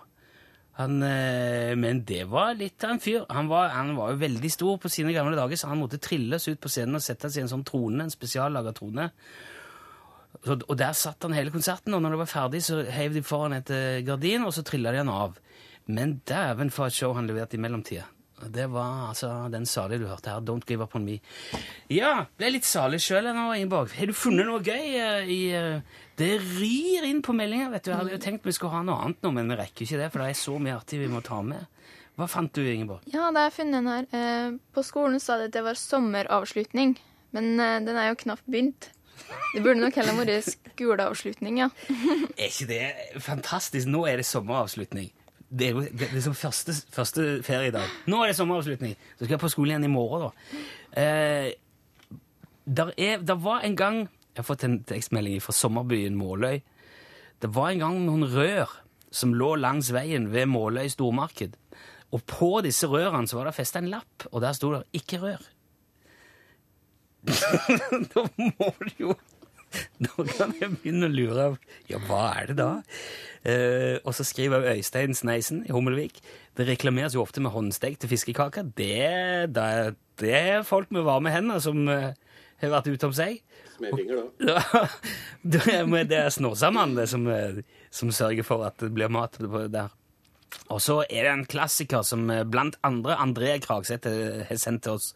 Han, 0.80 1.02
eh, 1.04 1.76
men 1.76 2.06
det 2.08 2.24
var 2.32 2.56
litt 2.56 2.84
av 2.88 2.96
en 2.96 3.02
fyr. 3.04 3.26
Han 3.30 3.50
var, 3.52 3.74
han 3.76 3.94
var 3.98 4.14
jo 4.14 4.22
veldig 4.22 4.52
stor 4.52 4.78
på 4.80 4.92
sine 4.92 5.14
gamle 5.14 5.36
dager, 5.36 5.60
så 5.60 5.68
han 5.68 5.82
måtte 5.82 6.00
trilles 6.00 6.48
ut 6.48 6.62
på 6.62 6.72
scenen 6.72 6.96
og 6.96 7.04
settes 7.04 7.36
i 7.36 7.44
en 7.44 7.52
sånn 7.52 7.66
trone, 7.68 8.06
en 8.06 8.14
spesiallaga 8.14 8.72
trone. 8.78 9.10
Og 10.48 10.76
der 10.80 10.96
satt 10.96 11.26
han 11.26 11.36
hele 11.36 11.52
konserten, 11.52 11.94
og 11.94 12.02
når 12.02 12.16
det 12.16 12.22
var 12.22 12.32
ferdig, 12.32 12.64
så 12.64 12.80
heiv 12.96 13.18
de 13.18 13.26
foran 13.26 13.58
et 13.58 13.74
eh, 13.76 14.00
gardin, 14.08 14.48
og 14.48 14.56
så 14.56 14.64
trilla 14.64 14.94
de 14.96 15.04
han 15.04 15.12
av. 15.12 15.36
Men 15.92 16.22
dæven 16.30 16.72
for 16.72 16.88
et 16.88 16.96
show 16.96 17.12
han 17.18 17.28
leverte 17.28 17.60
i 17.60 17.62
mellomtida. 17.62 18.08
Det 18.47 18.67
var 18.71 19.10
altså 19.10 19.30
den 19.52 19.65
salige 19.65 20.04
du 20.04 20.08
hørte 20.08 20.32
her. 20.32 20.43
Don't 20.45 20.65
give 20.67 20.84
up 20.84 20.95
on 20.95 21.06
me. 21.06 21.19
Ja, 21.91 22.25
ble 22.39 22.52
litt 22.56 22.67
salig 22.67 23.02
sjøl 23.04 23.28
nå, 23.36 23.49
Ingeborg. 23.58 23.91
Har 23.97 24.10
du 24.10 24.15
funnet 24.15 24.47
noe 24.47 24.62
gøy 24.63 24.95
uh, 24.95 25.30
i 25.30 25.39
uh, 25.56 25.82
Det 26.19 26.32
rir 26.60 27.08
inn 27.10 27.23
på 27.25 27.36
meldinga, 27.36 27.69
vet 27.73 27.86
du. 27.86 27.91
Jeg 27.91 27.99
hadde 28.02 28.15
jo 28.15 28.21
tenkt 28.23 28.47
vi 28.47 28.56
skulle 28.56 28.78
ha 28.78 28.84
noe 28.86 28.99
annet 29.04 29.25
nå, 29.25 29.34
men 29.36 29.52
vi 29.52 29.60
rekker 29.60 29.86
ikke 29.86 29.99
det, 30.02 30.12
for 30.13 30.23
det 30.23 30.30
er 30.32 30.39
så 30.39 30.56
mye 30.60 30.78
artig 30.78 31.02
vi 31.02 31.12
må 31.12 31.23
ta 31.25 31.41
med. 31.45 31.67
Hva 32.19 32.28
fant 32.28 32.52
du, 32.56 32.63
Ingeborg? 32.63 33.04
Ja, 33.08 33.30
det 33.32 33.43
har 33.43 33.49
jeg 33.49 33.58
funnet 33.60 33.80
den 33.80 33.91
her. 33.91 34.08
Uh, 34.13 34.62
på 34.75 34.86
skolen 34.88 35.19
sa 35.23 35.39
de 35.39 35.49
at 35.52 35.56
det 35.56 35.65
var 35.65 35.80
sommeravslutning, 35.80 36.95
men 37.36 37.52
den 37.60 37.93
er 37.93 38.10
jo 38.10 38.21
knapt 38.23 38.47
begynt. 38.49 38.89
Det 39.54 39.62
burde 39.62 39.82
nok 39.82 39.97
heller 39.99 40.15
vært 40.17 40.47
skoleavslutning, 40.47 41.60
ja. 41.62 41.69
Er 42.39 42.47
ikke 42.47 42.67
det 42.69 43.21
fantastisk? 43.21 43.89
Nå 43.91 44.06
er 44.08 44.21
det 44.21 44.25
sommeravslutning. 44.25 45.12
Det 45.50 45.68
er 45.68 45.74
jo 45.74 45.82
det 45.82 46.06
er 46.06 46.14
liksom 46.14 46.36
første, 46.38 46.74
første 46.94 47.24
feriedag. 47.46 47.88
Nå 48.10 48.22
er 48.22 48.32
det 48.32 48.38
sommeravslutning. 48.38 48.94
Så 49.18 49.24
skal 49.24 49.36
jeg 49.36 49.42
på 49.42 49.50
skolen 49.50 49.74
igjen 49.74 49.88
i 49.88 49.94
morgen, 49.94 50.28
da. 50.28 50.60
Eh, 51.02 51.50
der, 52.70 52.92
er, 52.98 53.24
der 53.26 53.40
var 53.42 53.66
en 53.66 53.76
gang 53.78 54.00
Jeg 54.06 54.44
har 54.44 54.46
fått 54.46 54.64
en 54.64 54.78
tekstmelding 54.88 55.42
fra 55.44 55.52
sommerbyen 55.52 56.16
Måløy. 56.16 56.62
Det 57.42 57.50
var 57.56 57.74
en 57.74 57.82
gang 57.82 57.98
noen 58.06 58.28
rør 58.30 58.70
som 59.12 59.34
lå 59.36 59.56
langs 59.60 59.90
veien 59.92 60.30
ved 60.32 60.46
Måløy 60.48 60.88
stormarked. 60.94 61.58
Og 62.16 62.24
på 62.30 62.62
disse 62.64 62.88
rørene 62.88 63.28
så 63.28 63.40
var 63.40 63.50
det 63.50 63.58
festa 63.58 63.82
en 63.82 63.90
lapp, 63.92 64.28
og 64.32 64.42
der 64.42 64.54
sto 64.54 64.72
det 64.74 64.84
'ikke 64.94 65.20
rør'. 65.20 65.50
da 68.14 68.24
må 68.38 68.70
du 68.80 68.92
jo 69.00 69.16
Nå 70.06 70.28
kan 70.34 70.56
jeg 70.60 70.76
begynne 70.80 71.10
å 71.10 71.14
lure 71.14 71.50
av 71.52 71.58
Ja, 71.90 72.00
hva 72.10 72.24
er 72.40 72.52
det 72.52 72.60
da? 72.60 72.70
Eh, 73.48 73.98
og 74.04 74.12
så 74.18 74.26
skriver 74.28 74.66
Øystein 74.74 75.14
Sneisen 75.16 75.62
i 75.68 75.72
Hummelvik 75.72 76.20
det 76.60 76.68
reklameres 76.68 77.16
jo 77.16 77.24
ofte 77.24 77.40
med 77.40 77.54
håndstekte 77.54 78.10
fiskekaker. 78.12 78.74
Det, 78.76 79.52
det, 79.56 79.68
det 80.20 80.34
er 80.36 80.66
folk 80.68 80.90
med 80.92 81.06
varme 81.08 81.32
hender 81.32 81.62
som 81.64 81.86
uh, 81.88 82.10
har 82.60 82.74
vært 82.74 82.90
ute 82.92 83.08
om 83.08 83.16
seg. 83.16 83.40
finger 83.80 84.26
da. 84.44 84.82
Det 85.56 85.62
er, 85.72 86.28
Snåsamannen 86.36 86.98
det 87.00 87.08
som, 87.08 87.24
eh, 87.32 87.62
som 87.96 88.12
sørger 88.12 88.44
for 88.44 88.66
at 88.68 88.76
det 88.84 88.92
blir 88.92 89.08
mat 89.08 89.40
der. 89.72 89.96
Og 90.68 90.82
så 90.84 91.00
er 91.06 91.24
det 91.24 91.32
en 91.32 91.48
klassiker 91.48 92.04
som 92.04 92.28
eh, 92.34 92.44
blant 92.44 92.76
andre 92.84 93.16
André 93.16 93.56
Kragseth 93.64 94.12
har 94.50 94.60
sendt 94.60 94.84
til 94.84 95.00
oss. 95.00 95.14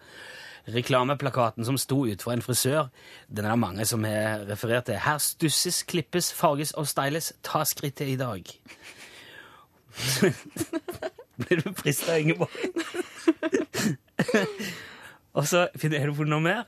Reklameplakaten 0.67 1.65
som 1.67 1.77
sto 1.77 2.05
utenfor 2.05 2.31
en 2.31 2.41
frisør. 2.41 2.85
Den 3.27 3.45
er 3.45 3.51
det 3.55 3.59
mange 3.59 3.85
som 3.85 4.03
har 4.07 4.45
referert 4.47 4.85
til. 4.87 4.95
Her 5.03 5.17
stusses, 5.19 5.81
klippes, 5.83 6.29
farges 6.33 6.71
og 6.79 6.87
styles. 6.87 7.33
Ta 7.43 7.65
skrittet 7.67 8.07
i 8.13 8.15
dag. 8.15 8.47
Blir 11.37 11.61
du 11.61 11.73
frista, 11.73 12.15
Ingeborg? 12.15 12.49
og 15.33 15.47
så 15.47 15.67
finner- 15.75 16.05
du 16.07 16.13
funnet 16.13 16.29
noe 16.29 16.41
mer? 16.45 16.63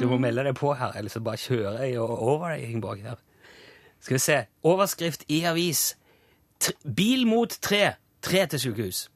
Du 0.00 0.06
må 0.08 0.18
melde 0.22 0.44
deg 0.46 0.54
på 0.58 0.72
her, 0.78 0.92
ellers 0.98 1.12
så 1.16 1.20
bare 1.20 1.36
kjører 1.42 1.82
jeg 1.82 1.98
over 2.00 2.48
deg, 2.54 2.68
Ingeborg. 2.70 3.02
her. 3.02 3.16
Skal 4.00 4.14
vi 4.14 4.18
se. 4.22 4.36
Overskrift 4.62 5.24
i 5.28 5.42
avis. 5.44 5.96
T 6.60 6.70
bil 6.96 7.26
mot 7.26 7.50
tre. 7.62 7.92
Tre 8.22 8.46
til 8.46 8.60
sykehus. 8.60 9.08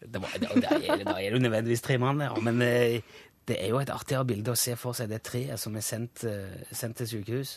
Det 0.00 0.20
var, 0.22 0.32
da, 0.40 0.48
da, 0.56 0.76
er, 0.80 0.96
det- 0.96 1.06
da 1.06 1.16
er 1.20 1.30
det 1.36 1.42
nødvendigvis 1.44 1.82
tre 1.84 1.98
mann 2.00 2.20
ja. 2.24 2.32
men 2.40 2.62
eh, 2.64 3.00
det 3.48 3.56
er 3.60 3.68
jo 3.72 3.80
et 3.82 3.90
artigere 3.92 4.24
bilde 4.24 4.52
å 4.52 4.56
se 4.56 4.76
for 4.80 4.96
seg 4.96 5.10
det 5.10 5.22
treet 5.26 5.58
som 5.60 5.74
er 5.76 5.84
sendt, 5.84 6.24
eh, 6.24 6.62
sendt 6.72 6.96
til 7.00 7.08
sykehus. 7.10 7.56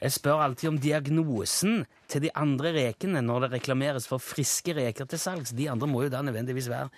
Jeg 0.00 0.12
spør 0.14 0.42
alltid 0.44 0.68
om 0.70 0.78
diagnosen 0.78 1.80
til 2.06 2.22
de 2.22 2.30
andre 2.38 2.70
rekene 2.76 3.18
når 3.24 3.46
det 3.48 3.52
reklameres 3.56 4.06
for 4.06 4.22
friske 4.22 4.74
reker 4.76 5.08
til 5.10 5.18
salgs. 5.18 5.50
De 5.58 5.66
andre 5.70 5.88
må 5.90 6.04
jo 6.04 6.12
da 6.12 6.20
nødvendigvis 6.22 6.68
være 6.70 6.88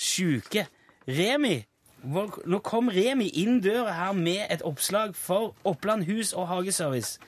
sjuke. 0.00 0.66
Remi! 1.06 1.60
Nå 2.02 2.58
kom 2.64 2.88
Remi 2.90 3.28
inn 3.42 3.60
døra 3.62 3.92
her 3.92 4.12
med 4.16 4.46
et 4.50 4.62
oppslag 4.66 5.14
for 5.14 5.52
Oppland 5.68 6.08
hus- 6.08 6.32
og 6.34 6.48
hageservice. 6.48 7.18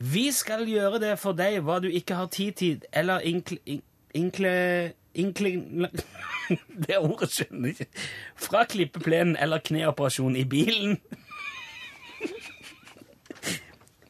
Vi 0.00 0.30
skal 0.32 0.66
gjøre 0.68 0.98
det 1.02 1.14
for 1.20 1.36
deg 1.36 1.60
hva 1.64 1.78
du 1.84 1.86
ikke 1.88 2.16
har 2.18 2.26
tid 2.32 2.52
til, 2.58 2.82
eller 2.92 3.20
inkle... 3.22 3.58
in- 3.66 3.82
Inkle... 4.16 4.94
Inkle... 5.16 5.88
Det 6.86 6.98
ordet 6.98 7.30
skjønner 7.32 7.72
jeg 7.72 7.80
ikke. 7.80 8.04
Fra 8.38 8.62
klippeplenen 8.70 9.34
eller 9.42 9.58
kneoperasjon 9.64 10.36
i 10.38 10.44
bilen. 10.46 11.00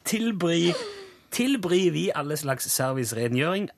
Tilbry, 0.07 0.75
tilbry 1.33 1.81
vi 1.95 2.05
alle 2.15 2.37
slags 2.37 2.69
servicerengjøring, 2.71 3.71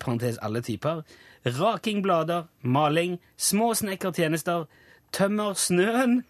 parentes 0.00 0.38
alle 0.42 0.62
typer, 0.64 1.02
rakingblader, 1.46 2.48
maling, 2.62 3.20
små 3.36 3.74
snekkertjenester, 3.74 4.64
tømmer 5.12 5.54
snøen, 5.54 6.24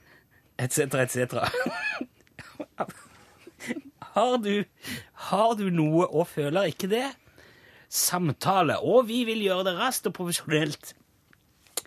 etc., 0.58 0.78
etc. 1.06 1.46
Har 4.16 4.36
du, 4.40 4.64
har 5.12 5.50
du 5.58 5.66
noe 5.68 6.06
og 6.06 6.28
føler 6.30 6.70
ikke 6.72 6.88
det? 6.88 7.04
Samtale, 7.96 8.76
og 8.84 9.06
vi 9.08 9.22
vil 9.24 9.40
gjøre 9.46 9.70
det 9.70 9.76
raskt 9.78 10.08
og 10.10 10.16
profesjonelt. 10.18 10.92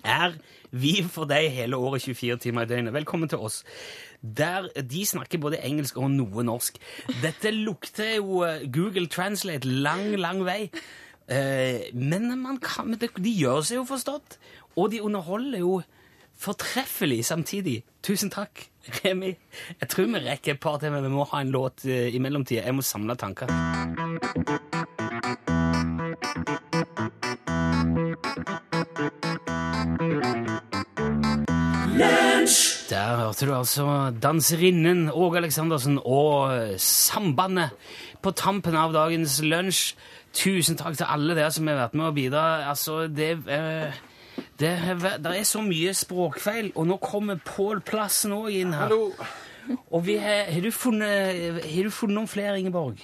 Er 0.03 0.37
vi 0.71 0.99
for 1.03 1.29
deg 1.29 1.49
hele 1.53 1.77
året 1.77 2.05
24 2.05 2.37
timer 2.45 2.65
i 2.65 2.69
døgnet. 2.69 2.93
Velkommen 2.95 3.29
til 3.29 3.41
oss. 3.43 3.63
Der 4.21 4.67
De 4.81 5.05
snakker 5.05 5.39
både 5.39 5.61
engelsk 5.63 5.97
og 5.97 6.09
noe 6.11 6.43
norsk. 6.43 6.79
Dette 7.21 7.51
lukter 7.53 8.15
jo 8.17 8.43
eh, 8.47 8.65
Google 8.73 9.07
Translate 9.07 9.67
lang, 9.67 10.15
lang 10.19 10.43
vei. 10.45 10.71
Eh, 11.29 11.93
men 11.93 12.57
kan, 12.63 12.95
de 12.97 13.35
gjør 13.35 13.61
seg 13.61 13.79
jo 13.79 13.85
forstått, 13.87 14.39
og 14.75 14.91
de 14.91 15.01
underholder 15.05 15.61
jo 15.61 15.81
fortreffelig 16.39 17.25
samtidig. 17.25 17.83
Tusen 18.03 18.31
takk, 18.33 18.65
Remi. 19.03 19.35
Jeg 19.79 19.89
tror 19.91 20.09
vi 20.09 20.25
rekker 20.25 20.55
et 20.55 20.63
par 20.63 20.79
til, 20.79 20.91
men 20.95 21.03
vi 21.05 21.13
må 21.13 21.27
ha 21.29 21.43
en 21.43 21.53
låt 21.53 21.85
eh, 21.85 22.09
i 22.15 22.19
mellomtida. 22.23 22.65
Jeg 22.65 22.75
må 22.75 22.85
samle 22.85 23.15
tanker. 23.19 23.51
Der 32.89 33.17
hørte 33.17 33.45
du 33.45 33.53
altså 33.53 34.13
danserinnen 34.23 35.10
Åge 35.13 35.38
Aleksandersen 35.38 35.99
og 36.05 36.53
Sambandet 36.82 37.75
på 38.23 38.32
tampen 38.32 38.75
av 38.75 38.93
dagens 38.95 39.39
lunsj. 39.45 39.93
Tusen 40.34 40.77
takk 40.77 40.97
til 40.97 41.10
alle 41.10 41.36
dere 41.38 41.51
som 41.53 41.67
har 41.69 41.77
vært 41.84 41.95
med 41.97 42.08
å 42.10 42.15
bidra. 42.15 42.45
Altså, 42.69 43.08
det, 43.08 43.29
eh, 43.49 43.99
det, 44.62 44.73
det 45.23 45.36
er 45.36 45.45
så 45.47 45.62
mye 45.65 45.93
språkfeil, 45.97 46.71
og 46.75 46.89
nå 46.89 46.97
kommer 47.03 47.39
Pål 47.45 47.82
Plassen 47.86 48.36
òg 48.38 48.49
inn 48.53 48.73
her. 48.73 48.89
Hallo. 48.89 49.13
Og 49.93 50.05
vi, 50.05 50.17
har, 50.17 50.49
har, 50.49 50.62
du 50.65 50.71
funnet, 50.73 51.63
har 51.65 51.86
du 51.86 51.93
funnet 51.93 52.17
noen 52.17 52.29
flere, 52.29 52.58
Ingeborg? 52.58 53.01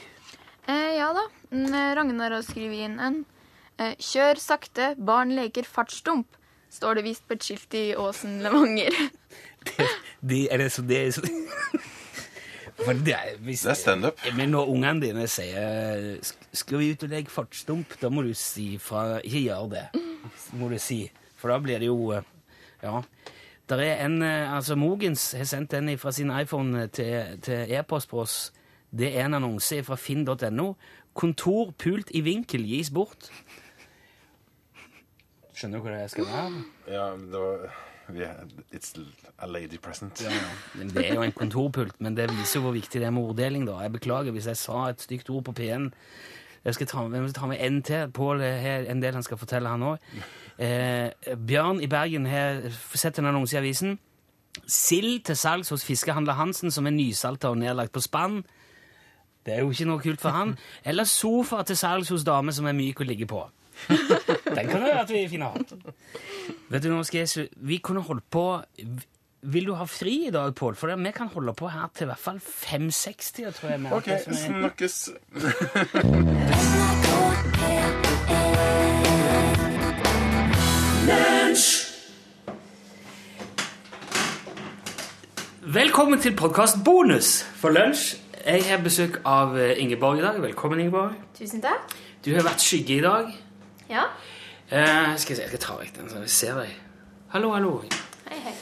Eh, 0.65 0.95
ja 0.97 1.11
da. 1.13 1.25
Mm, 1.53 1.73
Ragnar 1.97 2.39
har 2.39 2.45
skrevet 2.45 2.87
inn 2.87 2.99
en. 3.01 3.23
Eh, 3.79 3.95
Kjør 3.99 4.39
sakte, 4.39 4.93
barn 4.95 5.33
leker 5.35 5.67
fartsdump, 5.67 6.37
står 6.71 6.99
det 6.99 7.03
visst 7.09 7.25
på 7.27 7.35
et 7.35 7.43
skilt 7.43 7.75
i 7.75 7.85
Åsen 7.99 8.37
Levanger. 8.45 8.95
De, 10.29 10.45
er 10.49 10.61
det 10.61 10.71
så 10.71 10.83
det 10.85 10.99
er 11.01 11.11
så 11.15 11.25
For 12.85 12.91
det 12.91 13.13
er, 13.15 13.37
hvis, 13.39 13.61
Det 13.63 13.71
er 13.71 13.77
standup. 13.79 14.19
Men 14.35 14.51
når 14.51 14.71
ungene 14.71 15.01
dine 15.01 15.27
sier 15.31 16.19
'skal 16.51 16.79
vi 16.79 16.91
ut 16.91 17.03
og 17.03 17.09
legge 17.09 17.31
fartsdump', 17.31 17.95
da 18.01 18.09
må 18.09 18.21
du 18.21 18.33
si 18.33 18.77
fra 18.77 19.19
Ikke 19.23 19.43
gjør 19.47 19.69
det, 19.71 19.85
må 20.53 20.69
du 20.69 20.77
si. 20.79 21.09
For 21.35 21.49
da 21.49 21.59
blir 21.59 21.79
det 21.79 21.87
jo 21.87 22.11
eh, 22.11 22.21
Ja. 22.83 23.01
Der 23.69 23.77
er 23.77 24.05
en, 24.05 24.21
eh, 24.21 24.55
altså 24.55 24.75
Mogens 24.75 25.31
har 25.31 25.43
sendt 25.43 25.71
den 25.71 25.97
fra 25.97 26.11
sin 26.11 26.29
iPhone 26.29 26.87
til, 26.87 27.39
til 27.41 27.71
e-post 27.71 28.09
på 28.09 28.19
oss. 28.19 28.53
Det 28.97 29.17
er 29.17 29.25
en 29.25 29.33
annonse 29.33 29.83
fra 29.83 29.95
finn.no. 29.95 30.75
'Kontor 31.15 31.71
pult 31.77 32.11
i 32.11 32.21
vinkel 32.21 32.65
gis 32.67 32.89
bort'. 32.89 33.31
Skjønner 35.55 35.79
du 35.79 35.85
hvor 35.85 35.95
det 35.95 36.11
skal 36.11 36.27
være? 36.29 36.63
Ja, 36.91 37.09
det 37.15 37.41
var 37.41 37.67
It's 38.73 38.93
a 39.39 39.47
lady 39.47 39.77
present. 39.81 40.21
Ja, 40.21 40.29
Det 40.83 41.09
er 41.09 41.13
jo 41.15 41.21
en 41.21 41.31
kontorpult, 41.31 41.95
men 41.99 42.15
det 42.17 42.29
viser 42.29 42.59
jo 42.59 42.67
hvor 42.67 42.75
viktig 42.75 43.01
det 43.01 43.07
er 43.07 43.09
med 43.09 43.23
orddeling. 43.23 43.65
da. 43.65 43.79
Jeg 43.79 43.91
beklager 43.91 44.31
hvis 44.31 44.45
jeg 44.47 44.57
sa 44.57 44.89
et 44.89 45.01
stygt 45.01 45.29
ord 45.29 45.43
på 45.43 45.51
P1. 45.51 45.89
Jeg 46.65 46.73
skal 46.73 46.87
ta, 46.87 47.01
jeg 47.13 47.33
ta 47.33 47.45
med 47.45 47.57
en 47.59 47.81
til. 47.81 48.11
Pål 48.11 48.41
har 48.41 48.85
en 48.89 49.01
del 49.01 49.13
han 49.13 49.23
skal 49.23 49.37
fortelle, 49.37 49.69
han 49.69 49.81
òg. 49.81 49.97
Eh, 50.59 51.09
Bjørn 51.47 51.81
i 51.81 51.87
Bergen 51.87 52.25
har 52.25 52.61
sett 52.93 53.19
en 53.19 53.25
annonse 53.25 53.55
i 53.55 53.59
avisen. 53.59 53.99
Sild 54.67 55.23
til 55.25 55.35
salgs 55.35 55.69
hos 55.69 55.85
fiskehandler 55.85 56.33
Hansen 56.33 56.71
som 56.71 56.85
er 56.87 56.91
nysalta 56.95 57.49
og 57.49 57.57
nedlagt 57.57 57.91
på 57.91 58.01
spann. 58.01 58.43
Det 59.45 59.53
er 59.53 59.59
jo 59.61 59.69
ikke 59.69 59.85
noe 59.85 60.01
kult 60.01 60.21
for 60.21 60.29
han. 60.29 60.57
Eller 60.85 61.03
sofa 61.03 61.61
til 61.63 61.77
salgs 61.77 62.09
hos 62.09 62.23
dame 62.23 62.53
som 62.53 62.65
er 62.65 62.73
myk 62.73 63.01
å 63.01 63.05
ligge 63.05 63.27
på. 63.29 63.43
Den 64.55 64.67
kan 64.69 64.81
det 64.81 64.87
være 64.89 65.01
at 65.03 65.11
vi 65.11 65.27
finner 65.29 65.55
hatt. 65.55 65.73
Vet 66.71 66.83
du, 66.85 66.89
nå 66.93 67.03
skal 67.05 67.25
jeg, 67.25 67.49
Vi 67.59 67.77
kunne 67.83 68.01
holdt 68.07 68.25
på 68.33 68.45
Vil 69.45 69.67
du 69.69 69.75
ha 69.77 69.85
fri 69.85 70.15
i 70.27 70.31
dag, 70.33 70.55
Pål? 70.57 70.75
For 70.79 70.95
vi 70.95 71.11
kan 71.13 71.27
holde 71.35 71.53
på 71.53 71.69
her 71.69 71.87
til 71.93 72.07
i 72.07 72.11
hvert 72.13 72.23
fall 72.23 72.39
5.60. 72.41 73.51
tror 73.59 73.69
jeg. 73.75 73.93
OK, 73.93 74.07
er- 74.07 74.23
snakkes. 74.47 75.09
Velkommen 85.65 86.19
til 86.21 86.35
podkast 86.37 86.77
bonus 86.85 87.39
for 87.57 87.73
lunsj. 87.73 88.15
Jeg 88.45 88.61
har 88.69 88.81
besøk 88.85 89.17
av 89.25 89.55
eh, 89.57 89.71
Ingeborg 89.81 90.19
i 90.19 90.21
dag. 90.25 90.37
Velkommen, 90.43 90.79
Ingeborg. 90.83 91.15
Tusen 91.37 91.63
takk. 91.63 91.95
Du 92.25 92.29
har 92.35 92.45
vært 92.45 92.61
skygge 92.61 92.99
i 92.99 93.01
dag. 93.01 93.31
Ja. 93.89 94.07
Eh, 94.71 95.13
skal 95.17 95.35
jeg, 95.35 95.37
se, 95.37 95.41
jeg 95.43 95.51
skal 95.53 95.61
ta 95.65 95.77
vekk 95.79 95.95
den, 95.99 96.09
så 96.09 96.23
jeg 96.23 96.33
ser 96.33 96.59
deg. 96.61 96.73
Hallo, 97.35 97.51
hallo. 97.53 97.73
Hei, 98.29 98.39
hei. 98.47 98.55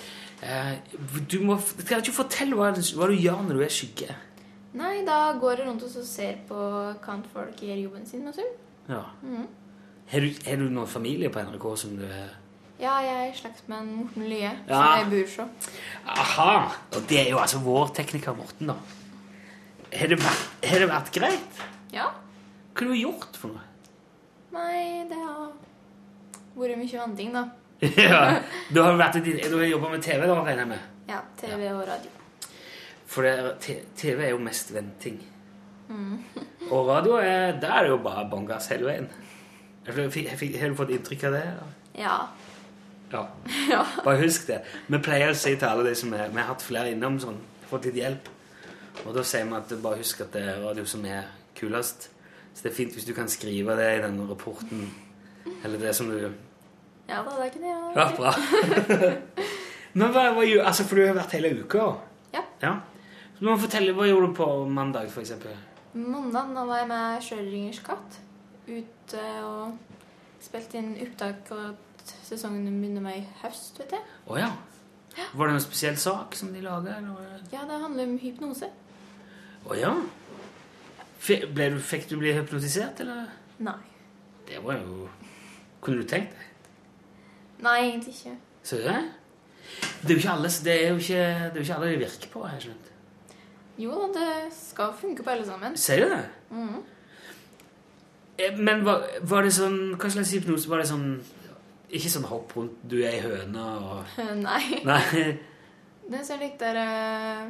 Eh, 0.44 0.98
du 1.32 1.38
må, 1.48 1.56
skal 1.64 2.02
ikke 2.04 2.16
fortelle 2.18 2.58
hva, 2.60 2.72
hva 2.76 3.08
du 3.12 3.16
gjør 3.16 3.44
når 3.48 3.60
du 3.62 3.64
er 3.64 3.72
skygge. 3.72 4.16
Nei, 4.76 5.04
da 5.08 5.20
går 5.40 5.60
jeg 5.62 5.68
rundt 5.70 5.84
og 5.86 6.06
ser 6.10 6.40
på 6.50 6.60
kan 7.04 7.22
folk 7.34 7.60
gjøre 7.62 7.84
jobben 7.86 8.08
sin 8.10 8.26
sum. 8.34 8.50
Ja. 8.90 9.04
Har, 10.12 10.20
du, 10.26 10.32
har 10.48 10.58
du 10.60 10.66
noen 10.74 10.90
familie 10.92 11.30
på 11.32 11.44
NRK 11.46 11.68
som 11.80 11.94
du 11.96 12.04
er 12.08 12.34
Ja, 12.82 12.98
jeg 13.06 13.14
er 13.14 13.30
i 13.30 13.36
slekt 13.38 13.62
med 13.72 13.78
en 13.86 13.92
Morten 14.02 14.26
Lye, 14.28 14.50
Ja. 14.68 14.80
som 15.00 15.12
bor 15.14 15.30
så. 15.32 15.46
Aha! 16.10 16.50
Og 16.98 17.06
det 17.08 17.20
er 17.22 17.30
jo 17.32 17.38
altså 17.40 17.62
vår 17.64 17.94
tekniker 17.96 18.36
Morten, 18.36 18.74
da. 18.74 18.76
Har 19.94 20.10
det 20.12 20.18
vært, 20.20 20.50
har 20.68 20.82
det 20.84 20.90
vært 20.90 21.12
greit? 21.16 21.62
Ja. 21.94 22.10
Hva 22.74 22.82
har 22.84 22.90
du 22.92 22.98
gjort 22.98 23.38
for 23.40 23.54
noe? 23.54 23.70
Nei, 24.54 25.04
det 25.10 25.18
har 25.18 25.52
vært 26.56 26.78
mye 26.80 27.06
ting, 27.18 27.34
da. 27.34 27.44
ja, 28.00 28.20
du 28.72 28.80
har, 28.84 28.96
vært, 29.00 29.18
i- 29.26 29.40
du 29.50 29.58
har 29.58 29.66
jobba 29.68 29.90
med 29.96 30.04
TV, 30.06 30.26
da, 30.30 30.36
regner 30.46 30.62
jeg 30.64 30.70
med? 30.76 30.84
Ja, 31.10 31.20
TV 31.42 31.66
og 31.74 31.82
radio. 31.88 32.12
For 33.14 33.26
det, 33.28 33.80
TV 34.00 34.24
er 34.28 34.32
jo 34.36 34.40
mest 34.42 34.72
venting. 34.74 35.20
Og 36.74 36.88
radio 36.88 37.18
er, 37.20 37.58
der 37.62 37.70
er 37.76 37.84
det 37.84 37.90
jo 37.92 37.98
bare 38.02 38.24
bongas 38.32 38.70
hele 38.72 38.88
veien. 38.88 39.10
Har 39.86 39.98
du 40.00 40.76
fått 40.80 40.94
inntrykk 40.96 41.26
av 41.28 41.36
det? 41.36 41.44
Ja. 42.00 42.16
Ja. 43.12 43.26
Ja. 43.70 43.82
Bare 44.06 44.18
husk 44.24 44.48
det. 44.48 44.62
Vi 44.88 44.98
pleier 45.04 45.34
å 45.34 45.38
si 45.38 45.52
til 45.60 45.68
alle 45.70 45.84
de 45.90 45.94
som 46.00 46.14
er 46.18 46.32
Vi 46.32 46.40
har 46.40 46.48
hatt 46.54 46.64
flere 46.66 46.90
innom 46.96 47.20
sånn, 47.22 47.38
fått 47.70 47.86
litt 47.90 48.00
hjelp. 48.00 48.30
Og 49.04 49.12
da 49.18 49.22
sier 49.28 49.46
vi 49.50 49.58
at 49.60 49.76
bare 49.84 50.00
husk 50.00 50.24
at 50.24 50.32
det 50.34 50.42
er 50.54 50.64
radio 50.64 50.86
som 50.90 51.04
er 51.06 51.28
kulest. 51.60 52.08
Så 52.54 52.66
det 52.66 52.72
er 52.72 52.78
fint 52.78 52.96
hvis 52.96 53.08
du 53.08 53.14
kan 53.18 53.30
skrive 53.32 53.76
det 53.80 53.90
i 53.98 54.02
den 54.04 54.20
rapporten. 54.30 54.88
Eller 55.64 55.82
det 55.82 55.96
som 55.98 56.10
du 56.12 56.18
Ja 57.10 57.20
da, 57.26 57.36
det 57.42 57.52
kunne 57.54 57.68
ikke 57.68 57.84
det. 57.84 58.00
Ja, 58.00 58.08
bra. 58.18 58.34
Men 59.98 60.14
hva, 60.14 60.30
hva 60.34 60.46
Altså, 60.64 60.86
for 60.88 60.98
du 60.98 61.06
har 61.06 61.18
vært 61.18 61.36
hele 61.38 61.54
uka? 61.60 61.88
Ja. 62.34 62.44
ja. 62.62 62.74
Så 63.38 63.46
må 63.46 63.58
fortelle, 63.62 63.94
Hva 63.98 64.08
gjorde 64.08 64.30
du 64.32 64.38
på 64.38 64.50
mandag, 64.70 65.10
eksempel? 65.22 65.58
Mandag 65.94 66.54
da 66.56 66.64
var 66.66 66.82
jeg 66.82 66.90
med 66.90 67.26
Sjørøveringens 67.26 67.82
katt 67.86 68.20
ute 68.66 69.26
og 69.44 69.74
spilte 70.42 70.80
inn 70.80 70.94
opptak, 71.04 71.52
og 71.52 71.74
at 71.74 72.14
sesongen 72.26 72.66
begynner 72.80 73.04
med 73.04 73.20
i 73.20 73.26
høst, 73.44 73.78
vet 73.82 73.98
jeg. 73.98 74.06
Å 74.28 74.40
ja. 74.40 74.50
Var 75.14 75.50
det 75.50 75.54
noen 75.54 75.62
spesiell 75.62 75.98
sak 76.02 76.34
som 76.38 76.50
de 76.56 76.64
laga? 76.64 76.98
Ja, 77.54 77.68
det 77.70 77.78
handler 77.84 78.10
om 78.10 78.18
hypnose. 78.22 78.70
Å 79.70 79.78
ja. 79.78 79.92
Ble 81.24 81.70
du, 81.72 81.80
fikk 81.80 82.10
du 82.10 82.18
bli 82.20 82.34
hypnotisert, 82.36 83.00
eller? 83.04 83.28
Nei. 83.64 83.78
Det 84.48 84.60
var 84.64 84.80
jo 84.82 85.08
Kunne 85.84 86.02
du 86.04 86.08
tenkt 86.08 86.34
deg? 86.36 86.50
Nei, 87.64 87.78
egentlig 87.90 88.14
ikke. 88.18 88.34
Så 88.64 88.80
det? 88.84 88.96
Det 90.04 90.10
er 90.10 90.14
jo 90.14 90.20
ikke 90.20 90.34
alle 90.34 90.50
det 90.66 90.74
jo 90.90 90.96
ikke, 91.00 91.22
det 91.54 91.62
jo 91.62 91.64
ikke 91.64 91.76
alle 91.78 91.92
det 91.94 92.00
virker 92.02 92.32
på, 92.34 92.42
har 92.44 92.58
jeg 92.58 92.66
skjønt. 92.66 92.90
Jo 93.80 93.94
da, 93.98 94.08
det 94.20 94.54
skal 94.56 94.92
funke 95.00 95.24
på 95.24 95.32
alle 95.34 95.46
sammen. 95.48 95.78
Sier 95.80 96.04
du 96.04 96.12
det? 96.12 96.26
Mhm. 96.52 96.82
Eh, 98.38 98.58
Men 98.58 98.84
var, 98.86 99.04
var 99.30 99.46
det 99.46 99.54
sånn 99.54 99.94
Hva 99.94 100.10
slags 100.10 100.32
hypnose? 100.34 100.66
Var 100.70 100.82
det 100.82 100.88
sånn 100.90 101.20
Ikke 101.94 102.10
sånn 102.10 102.24
hopp 102.26 102.56
rundt, 102.58 102.80
du 102.90 102.96
er 103.04 103.12
ei 103.14 103.20
høne 103.22 103.66
og 103.78 104.16
Nei. 104.48 104.82
Nei. 104.84 105.38
Det 106.10 106.18
er 106.20 106.26
så 106.28 106.36
litt 106.42 106.58
der 106.60 106.80
eh, 106.82 107.44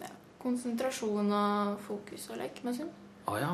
ja, 0.00 0.10
konsentrasjon 0.40 1.32
og 1.34 1.80
fokus 1.84 2.28
og 2.30 2.38
lek 2.40 2.62
med 2.64 2.78
sånn. 2.78 2.92
Å 3.28 3.36
ja. 3.40 3.50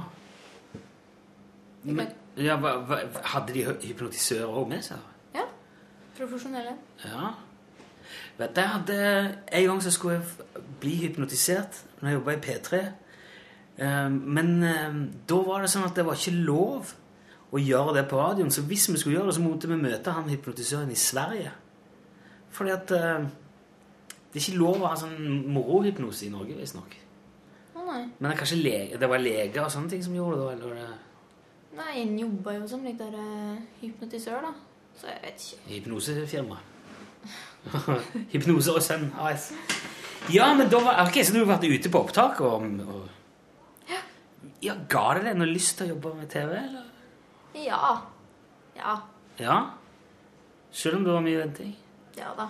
Men, 1.85 2.13
ja 2.41 2.57
hva, 2.61 2.77
hva, 2.89 3.01
hadde 3.35 3.55
de 3.57 3.65
hypnotisører 3.89 4.61
òg 4.61 4.71
med 4.71 4.85
seg? 4.87 5.01
Ja. 5.35 5.45
Profesjonelle. 6.17 6.77
Ja. 7.05 7.33
Vet 8.39 8.55
du, 8.55 8.61
jeg 8.61 8.71
hadde 8.71 8.97
En 9.55 9.67
gang 9.69 9.81
så 9.83 9.93
skulle 9.95 10.19
jeg 10.19 10.65
bli 10.83 10.95
hypnotisert 11.05 11.81
når 12.01 12.09
jeg 12.09 12.19
jobba 12.19 12.35
i 12.35 12.43
P3. 12.47 12.83
Eh, 13.79 14.11
Men 14.11 14.55
eh, 14.63 15.01
da 15.29 15.41
var 15.47 15.65
det 15.65 15.73
sånn 15.73 15.87
at 15.89 15.97
det 15.99 16.07
var 16.07 16.19
ikke 16.19 16.45
lov 16.47 16.95
å 17.55 17.61
gjøre 17.61 17.95
det 17.99 18.09
på 18.11 18.19
radioen. 18.19 18.51
Så 18.51 18.65
hvis 18.67 18.89
vi 18.91 18.99
skulle 18.99 19.19
gjøre 19.19 19.31
det, 19.31 19.39
så 19.39 19.45
måtte 19.45 19.71
vi 19.71 19.79
møte 19.79 20.15
han 20.15 20.31
hypnotisøren 20.31 20.91
i 20.91 20.99
Sverige. 20.99 21.53
Fordi 22.55 22.75
at 22.75 22.95
eh, 22.95 23.27
det 24.35 24.41
er 24.41 24.43
ikke 24.43 24.61
lov 24.61 24.83
å 24.83 24.91
ha 24.91 24.99
sånn 24.99 25.47
morohypnose 25.55 26.27
i 26.27 26.33
Norge, 26.33 26.57
visstnok. 26.59 26.97
Å 27.75 27.85
nei. 27.89 28.03
Men 28.07 28.29
det, 28.29 28.35
er 28.35 28.39
kanskje 28.39 28.61
lege, 28.61 29.01
det 29.01 29.09
var 29.11 29.23
leger 29.23 29.65
og 29.65 29.73
sånne 29.75 29.91
ting 29.91 30.05
som 30.05 30.15
gjorde 30.15 30.39
det? 30.41 30.53
Eller 30.55 30.71
var 30.71 30.79
det 30.83 31.03
Nei, 31.75 31.95
en 32.05 32.19
jobba 32.21 32.53
jo 32.55 32.69
som 32.71 32.85
litt 32.87 33.01
der 33.01 33.17
eh, 33.19 33.63
hypnotisør, 33.81 34.45
da. 34.45 34.53
Så 34.95 35.09
jeg 35.11 35.19
vet 35.25 35.43
ikke. 35.43 35.63
hypnosefirma? 35.73 36.61
Hypnose 38.33 38.75
og 38.77 38.83
Sønn 38.85 39.09
AS. 39.19 39.49
Ja, 40.33 40.53
men 40.55 40.69
da 40.73 40.81
var 40.85 41.03
Ok, 41.05 41.19
så 41.25 41.35
du 41.35 41.41
har 41.43 41.51
vært 41.57 41.67
ute 41.69 41.91
på 41.93 42.01
opptak 42.05 42.41
og, 42.45 42.65
og 42.85 43.95
Ja, 44.65 44.77
Ga 44.89 45.07
det 45.19 45.27
deg 45.27 45.41
noe 45.41 45.51
lyst 45.51 45.77
til 45.79 45.89
å 45.89 45.95
jobbe 45.95 46.15
med 46.21 46.31
TV, 46.33 46.53
eller? 46.57 46.85
Ja. 47.59 47.97
Ja. 48.77 48.95
Ja? 49.41 49.59
Selv 50.75 51.01
om 51.01 51.05
det 51.07 51.13
var 51.13 51.25
mye 51.25 51.43
venting? 51.43 51.75
Ja 52.19 52.31
da. 52.39 52.49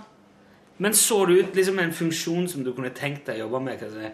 Men 0.79 0.95
så 0.99 1.25
du 1.27 1.37
ut 1.39 1.55
liksom 1.55 1.79
en 1.79 1.93
funksjon 1.95 2.49
som 2.51 2.65
du 2.67 2.73
kunne 2.75 2.93
tenkt 2.95 3.29
deg 3.29 3.39
å 3.39 3.47
jobbe 3.47 3.61
med? 3.67 3.83
Hva 3.83 3.91
det? 3.95 4.13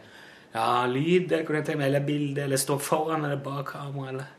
Ja, 0.52 0.86
lyd, 0.90 1.28
det 1.30 1.44
kunne 1.46 1.60
jeg 1.60 1.68
tenkt 1.68 1.78
meg, 1.78 1.92
eller 1.92 2.04
bilde, 2.06 2.42
eller 2.42 2.58
stå 2.58 2.76
foran 2.82 3.24
eller 3.24 3.38
bak 3.44 3.68
kamera, 3.70 4.08
eller 4.14 4.36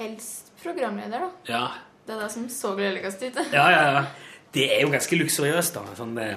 Helst 0.00 0.52
programleder, 0.62 1.20
da. 1.20 1.30
Ja. 1.50 1.64
Det 2.06 2.14
er 2.14 2.22
det 2.22 2.30
som 2.32 2.46
så 2.48 2.70
gledeligst 2.78 3.22
ut. 3.22 3.40
Ja, 3.52 3.66
ja, 3.70 3.82
ja. 3.92 4.04
Det 4.54 4.64
er 4.74 4.80
jo 4.82 4.88
ganske 4.90 5.14
luksuriøst, 5.20 5.76
da. 5.76 5.82
Sånn 5.94 6.16
det, 6.16 6.30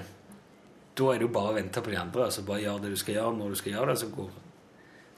da 0.94 1.08
er 1.10 1.22
det 1.22 1.26
jo 1.26 1.32
bare 1.34 1.54
å 1.54 1.56
vente 1.56 1.82
på 1.82 1.90
de 1.90 1.98
andre, 1.98 2.28
altså 2.28 2.44
bare 2.46 2.62
gjør 2.62 2.84
det 2.84 2.92
du 2.94 3.00
skal 3.00 3.16
gjøre 3.16 3.38
når 3.40 3.56
du 3.56 3.62
skal 3.62 3.74
gjøre 3.78 3.94
det, 3.94 4.00
så 4.04 4.10
går 4.14 4.34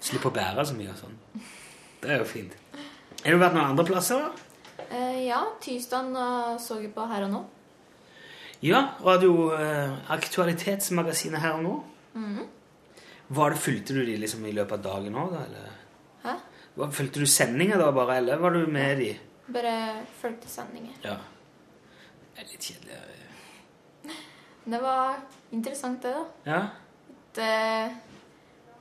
Slipp 0.06 0.26
å 0.28 0.32
bære 0.36 0.64
så 0.68 0.76
mye 0.78 0.92
og 0.92 0.98
sånn. 1.00 1.14
Det 2.04 2.12
er 2.14 2.20
jo 2.20 2.28
fint. 2.30 2.52
Har 3.24 3.34
du 3.34 3.40
vært 3.42 3.56
noen 3.56 3.72
andre 3.72 3.86
plasser, 3.88 4.22
da? 4.22 4.84
Eh, 4.86 5.22
ja, 5.26 5.40
tirsdag 5.64 6.12
så 6.62 6.78
jeg 6.82 6.92
på 6.94 7.06
Her 7.10 7.26
og 7.26 7.32
Nå. 7.34 7.40
Ja, 8.66 8.82
radio 9.04 9.50
eh, 9.58 9.96
Aktualitetsmagasinet 10.14 11.42
her 11.42 11.58
og 11.58 11.64
nå. 11.66 11.74
Mhm. 12.14 12.46
Var 13.28 13.50
det, 13.56 13.58
Fulgte 13.58 13.94
du 13.94 14.06
de 14.06 14.18
liksom 14.22 14.46
i 14.46 14.54
løpet 14.54 14.78
av 14.80 14.84
dagen 14.86 15.16
òg, 15.18 15.34
da? 15.34 15.44
Eller? 15.46 15.72
Hæ? 16.26 16.36
Fulgte 16.92 17.24
du 17.24 17.26
sendinger 17.30 17.80
da 17.82 17.92
bare, 17.96 18.18
eller 18.20 18.38
var 18.42 18.54
du 18.54 18.66
med 18.68 19.00
de? 19.02 19.14
Bare 19.54 19.76
fulgte 20.22 20.50
sendinger. 20.50 20.96
Ja. 21.06 21.18
Det 22.36 22.44
er 22.44 22.50
litt 22.52 22.68
kjedelig. 22.68 23.02
Det 24.66 24.82
var 24.82 25.20
interessant, 25.54 26.02
det, 26.02 26.12
da. 26.12 26.24
Ja? 26.50 26.62
Det, 27.36 27.52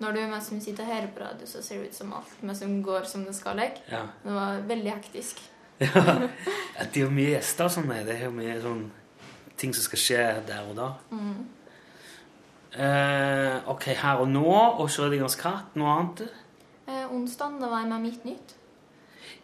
når 0.00 0.16
du 0.16 0.20
mens 0.30 0.48
du 0.48 0.60
sitter 0.60 0.86
og 0.86 0.92
hører 0.92 1.10
på 1.12 1.20
radio, 1.20 1.46
så 1.46 1.62
ser 1.62 1.82
det 1.82 1.90
ut 1.92 1.98
som 1.98 2.12
alt 2.16 2.42
mens 2.42 2.62
som 2.64 2.78
går 2.82 3.04
som 3.10 3.24
det 3.26 3.34
skal. 3.36 3.60
Like. 3.60 3.84
Ja. 3.90 4.06
Det 4.24 4.36
var 4.36 4.62
veldig 4.68 4.94
hektisk. 4.94 5.42
ja. 5.84 6.04
At 6.80 6.94
det 6.94 7.02
er 7.02 7.04
jo 7.04 7.12
mye 7.12 7.34
gjester 7.34 7.68
og 7.68 7.74
sånn. 7.76 7.92
Det 8.06 8.16
er 8.16 8.24
jo 8.26 8.32
mye 8.34 8.56
sånn 8.62 8.84
ting 9.60 9.74
som 9.76 9.84
skal 9.84 10.00
skje 10.00 10.22
der 10.48 10.70
og 10.70 10.78
da. 10.78 10.88
Mm. 11.12 11.44
Eh, 12.74 13.68
ok, 13.70 13.84
her 14.00 14.22
og 14.24 14.28
nå, 14.28 14.50
og 14.82 14.88
Schrødingers 14.90 15.36
katt. 15.38 15.76
Noe 15.78 15.92
annet? 15.94 16.24
Eh, 16.88 17.04
onsdagen, 17.06 17.60
da 17.62 17.70
var 17.70 17.84
jeg 17.84 17.92
med 17.92 18.06
Mitt 18.08 18.24
Nytt. 18.26 18.54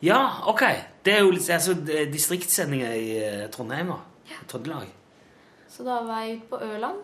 Ja, 0.03 0.49
ok. 0.51 0.65
Det 1.05 1.15
er 1.15 1.23
jo 1.23 1.31
litt 1.35 1.51
altså, 1.53 1.77
er 1.93 2.11
distriktssendinger 2.11 2.97
i 2.97 3.11
eh, 3.21 3.47
Trondheim, 3.53 3.93
da. 3.95 4.01
Trøndelag. 4.51 4.91
Så 5.71 5.87
da 5.87 6.01
var 6.07 6.25
jeg 6.25 6.41
ute 6.41 6.51
på 6.51 6.59
Ørland. 6.65 6.99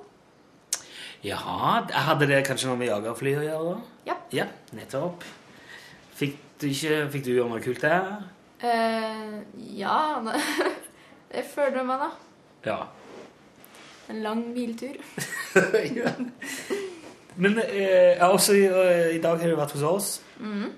Jaha, 1.25 1.81
hadde 2.09 2.29
det 2.29 2.43
kanskje 2.47 2.71
noe 2.71 2.81
med 2.81 2.91
jagerfly 2.91 3.37
å 3.39 3.45
gjøre? 3.45 3.71
da? 3.77 4.03
Ja. 4.11 4.17
Ja, 4.35 4.47
nettopp. 4.77 5.25
Fikk 6.17 6.37
du, 6.61 6.67
ikke, 6.71 6.99
fikk 7.13 7.25
du 7.27 7.33
gjøre 7.35 7.51
noe 7.53 7.63
kult 7.65 7.83
der? 7.85 8.11
Eh, 8.67 9.39
ja 9.77 9.97
det, 10.25 10.41
det 11.33 11.47
føler 11.53 11.87
meg, 11.87 12.03
da. 12.03 12.11
Ja. 12.67 12.79
En 14.11 14.23
lang 14.23 14.43
biltur. 14.55 14.97
ja. 15.99 16.13
Men 17.37 17.59
eh, 17.59 18.23
også 18.33 18.55
i, 18.57 18.65
eh, 18.65 19.17
i 19.17 19.21
dag 19.23 19.41
har 19.43 19.51
du 19.51 19.57
vært 19.59 19.75
hos 19.77 19.83
oss. 19.83 20.11
Mm. 20.41 20.71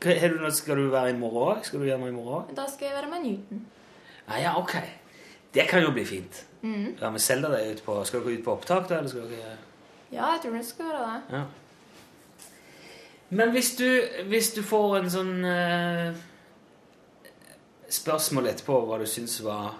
Du, 0.00 0.38
noe- 0.38 0.52
skal 0.54 0.76
du 0.78 0.88
være 0.92 1.10
i 1.10 1.18
morgen? 1.18 1.64
Skal 1.66 1.80
du 1.80 1.84
være 1.88 1.98
med 1.98 2.12
i 2.12 2.16
morgen? 2.16 2.54
Da 2.56 2.68
skal 2.70 2.86
jeg 2.88 2.96
være 3.00 3.10
med 3.10 3.24
Newton. 3.26 3.64
Ah, 4.28 4.38
ja, 4.42 4.54
ok. 4.60 4.76
Det 5.54 5.66
kan 5.68 5.82
jo 5.82 5.90
bli 5.92 6.04
fint. 6.06 6.44
Mm. 6.62 6.94
Ja, 7.00 7.10
men 7.10 7.20
deg 7.54 7.72
ut 7.76 7.82
på 7.86 7.96
Skal 8.04 8.20
dere 8.24 8.38
ut 8.38 8.44
på 8.44 8.52
opptak, 8.56 8.88
da? 8.90 9.02
Dere 9.02 9.56
Ja, 10.12 10.32
jeg 10.32 10.40
tror 10.42 10.56
det 10.56 10.64
skal 10.66 10.88
være 10.92 11.02
det. 11.04 11.36
Ja. 11.38 11.42
Men 13.30 13.50
hvis 13.52 13.74
du, 13.76 14.00
hvis 14.30 14.52
du 14.56 14.62
får 14.64 14.96
en 15.02 15.10
sånn 15.12 15.34
eh, 15.44 16.16
spørsmål 17.92 18.48
etterpå 18.52 18.78
hva 18.88 18.98
du 19.02 19.06
syns 19.08 19.38
var 19.44 19.74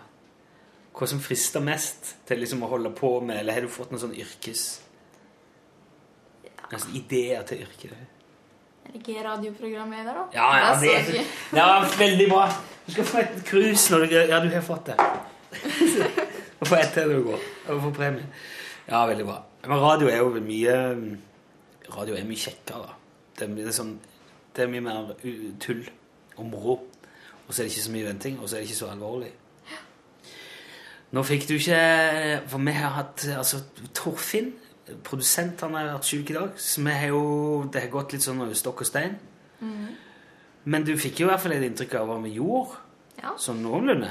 Hva 0.98 1.06
som 1.06 1.20
frister 1.22 1.62
mest 1.62 2.14
til 2.26 2.40
liksom 2.42 2.62
å 2.66 2.70
holde 2.72 2.90
på 2.96 3.12
med, 3.22 3.38
eller 3.40 3.54
har 3.54 3.62
du 3.66 3.70
fått 3.70 3.92
noen 3.94 4.02
sånn 4.02 4.16
yrkes... 4.18 4.64
Altså 6.68 6.90
ideer 6.98 7.44
til 7.48 7.62
yrket? 7.64 7.92
Er 7.94 8.90
det 8.92 8.98
ikke 9.00 9.22
radioprogramleder, 9.24 10.16
da? 10.18 10.24
Ja, 10.34 10.48
ja, 10.58 10.72
det 10.80 10.90
er, 10.92 11.06
jeg- 11.14 11.26
ja, 11.56 11.68
veldig 11.98 12.26
bra. 12.28 12.42
Du 12.86 12.92
skal 12.92 13.06
få 13.08 13.18
et 13.22 13.38
krus 13.48 13.86
når 13.92 14.04
du 14.04 14.14
Ja, 14.16 14.40
du 14.44 14.48
har 14.52 14.64
fått 14.64 14.90
det. 14.90 14.96
Og 16.60 16.66
få 16.68 16.74
ett 16.76 16.92
til 16.92 17.08
når 17.08 17.14
du 17.22 17.24
går. 17.30 17.46
Og 17.72 17.82
få 17.86 17.90
premie. 17.96 18.26
Ja, 18.88 19.06
veldig 19.08 19.24
bra. 19.28 19.38
Men 19.64 19.80
radio 19.80 20.08
er 20.12 20.16
jo 20.20 20.28
mye 20.40 20.76
Radio 21.94 22.14
er 22.18 22.24
mye 22.28 22.36
kjekkere, 22.36 22.84
da. 22.84 22.94
Det 23.38 23.46
er, 23.46 23.52
mye 23.54 23.72
sånn, 23.72 23.94
det 24.56 24.64
er 24.64 24.68
mye 24.72 24.84
mer 24.84 25.14
tull 25.62 25.86
og 26.36 26.44
moro. 26.50 26.74
Og 27.46 27.54
så 27.54 27.62
er 27.62 27.68
det 27.68 27.72
ikke 27.72 27.86
så 27.86 27.92
mye 27.94 28.08
venting, 28.10 28.36
og 28.42 28.48
så 28.48 28.56
er 28.58 28.60
det 28.60 28.68
ikke 28.68 28.80
så 28.82 28.90
alvorlig. 28.92 29.30
Nå 31.16 31.22
fikk 31.24 31.46
du 31.48 31.54
ikke 31.56 31.78
For 32.52 32.60
vi 32.60 32.74
har 32.76 32.90
hatt 32.98 33.24
altså, 33.32 33.62
Torfinn, 33.96 34.50
produsent, 35.04 35.60
han 35.64 35.76
har 35.76 35.94
vært 35.94 36.08
syk 36.08 36.30
i 36.32 36.36
dag. 36.36 36.52
Så 36.60 36.84
vi 36.84 36.92
har 36.92 37.08
jo 37.14 37.22
Det 37.72 37.86
har 37.86 37.92
gått 37.92 38.12
litt 38.12 38.24
sånn 38.26 38.40
over 38.44 38.58
stokk 38.58 38.84
og 38.84 38.90
stein. 38.90 39.18
Mhm. 39.60 39.88
Men 40.68 40.84
du 40.84 40.92
fikk 41.00 41.22
jo 41.22 41.28
i 41.28 41.30
hvert 41.30 41.40
fall 41.40 41.54
et 41.56 41.64
inntrykk 41.64 41.94
av 41.96 42.08
hva 42.10 42.16
vi 42.22 42.34
gjorde. 42.36 42.76
Ja. 43.22 43.30
Sånn 43.40 43.62
noenlunde. 43.64 44.10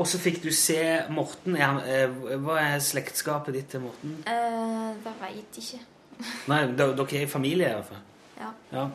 Og 0.00 0.06
så 0.08 0.16
fikk 0.16 0.38
du 0.40 0.48
se 0.54 0.78
Morten. 1.12 1.56
Eh, 1.60 2.06
hva 2.40 2.56
er 2.62 2.78
slektskapet 2.80 3.52
ditt 3.52 3.68
til 3.74 3.82
Morten? 3.84 4.14
Eh, 4.30 4.94
det 5.04 5.12
veit 5.20 5.58
ikke. 5.60 5.80
Nei, 6.52 6.60
dere 6.78 7.04
er 7.04 7.24
i 7.26 7.28
familie 7.28 7.68
i 7.68 7.74
hvert 7.74 7.90
fall. 7.90 8.06
Ja. 8.40 8.52
Ja. 8.72 8.86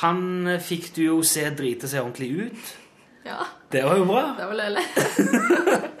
Han 0.00 0.54
fikk 0.64 0.94
du 0.96 1.02
jo 1.02 1.18
se 1.28 1.44
drite 1.58 1.90
seg 1.90 2.04
ordentlig 2.06 2.30
ut. 2.46 2.72
ja. 3.26 3.42
Det 3.74 3.82
var 3.82 3.98
jo 3.98 4.04
bra. 4.06 4.22
Det 4.38 4.46
var 4.46 4.54
løye. 4.54 5.90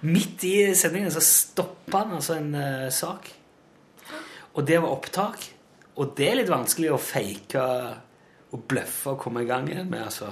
Midt 0.00 0.44
i 0.46 0.56
sendingen 0.78 1.10
så 1.10 1.22
stoppa 1.24 2.04
han 2.04 2.18
altså 2.18 2.36
en 2.38 2.52
uh, 2.54 2.90
sak. 2.94 3.30
Og 4.54 4.66
det 4.66 4.78
var 4.82 4.94
opptak. 4.94 5.48
Og 5.98 6.12
det 6.18 6.28
er 6.28 6.38
litt 6.38 6.52
vanskelig 6.52 6.92
å 6.94 7.00
fake 7.02 7.64
og 8.54 8.62
bløffe 8.70 9.14
og 9.14 9.20
komme 9.22 9.42
i 9.42 9.48
gang 9.48 9.66
igjen 9.68 9.90
med, 9.90 10.04
altså. 10.06 10.30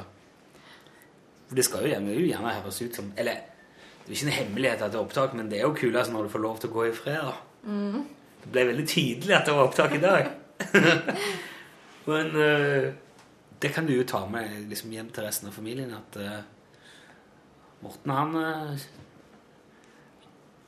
For 1.49 1.59
det 1.59 1.65
skal 1.67 1.85
jo 1.85 1.91
gjerne, 1.93 2.15
jo 2.15 2.27
gjerne 2.27 2.55
høres 2.57 2.81
ut 2.83 2.97
som 2.99 3.11
Eller 3.19 3.43
det 4.07 4.13
er 4.13 4.17
ikke 4.17 4.27
en 4.27 4.37
hemmelighet 4.37 4.83
at 4.87 4.93
det 4.93 4.99
er 4.99 5.03
opptak, 5.03 5.33
men 5.35 5.49
det 5.51 5.59
er 5.59 5.65
jo 5.67 5.75
kulest 5.75 6.13
når 6.15 6.27
du 6.27 6.31
får 6.31 6.43
lov 6.43 6.59
til 6.63 6.71
å 6.71 6.75
gå 6.77 6.85
i 6.87 6.95
fred. 6.95 7.27
da. 7.27 7.35
Mm. 7.67 8.05
Det 8.43 8.53
ble 8.55 8.63
veldig 8.69 8.85
tydelig 8.87 9.35
at 9.35 9.49
det 9.49 9.57
var 9.57 9.67
opptak 9.67 9.97
i 9.97 10.03
dag. 10.05 10.29
men 12.11 12.31
uh, 12.39 12.87
det 13.63 13.73
kan 13.75 13.89
du 13.89 13.97
jo 13.97 14.05
ta 14.07 14.21
med 14.31 14.69
liksom, 14.71 14.93
hjem 14.95 15.11
til 15.11 15.27
resten 15.27 15.51
av 15.51 15.59
familien. 15.59 15.91
At 15.99 16.21
uh, 16.23 16.37
Morten, 17.83 18.15
han 18.15 18.39
eh, 18.41 18.87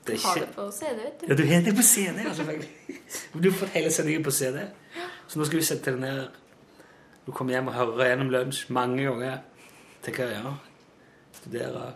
det 0.09 0.16
er 0.16 0.25
Har 0.25 0.40
det 0.42 0.49
på 0.57 0.66
CD, 0.75 0.99
vet 1.05 1.21
du. 1.21 1.27
ja, 1.31 1.37
du 1.38 1.44
har 1.53 1.62
det 1.68 1.75
på 1.79 1.85
CD, 1.87 2.18
ja, 2.25 2.35
selvfølgelig. 2.40 2.99
Du 3.44 3.49
fått 3.53 3.77
hele 3.77 3.90
sendingen 3.94 4.25
på 4.27 4.33
CD. 4.35 4.64
Så 5.29 5.38
nå 5.40 5.47
skal 5.49 5.61
du 5.62 5.66
sette 5.68 5.92
deg 5.94 6.01
ned. 6.03 6.29
Du 7.27 7.33
kommer 7.37 7.53
hjem 7.55 7.68
og 7.71 7.77
hører 7.77 8.11
gjennom 8.12 8.31
lunsj 8.33 8.66
mange 8.73 9.05
ganger. 9.05 9.40
Tenker 10.05 10.31
ja, 10.33 10.53
studere. 11.37 11.90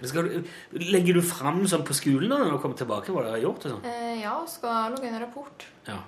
Du, 0.00 0.44
legger 0.80 1.18
du 1.18 1.20
fram 1.22 1.60
sånn 1.68 1.82
på 1.84 1.92
skolen 1.96 2.30
da, 2.32 2.38
når 2.40 2.54
du 2.54 2.60
kommer 2.62 2.78
tilbake? 2.78 3.12
hva 3.12 3.24
du 3.26 3.30
har 3.34 3.42
gjort 3.42 3.66
sånn? 3.68 3.82
Eh, 3.84 4.22
ja, 4.22 4.32
skal 4.48 4.94
logge 4.94 5.10
en 5.10 5.18
rapport. 5.20 5.66
Ja. 5.86 5.98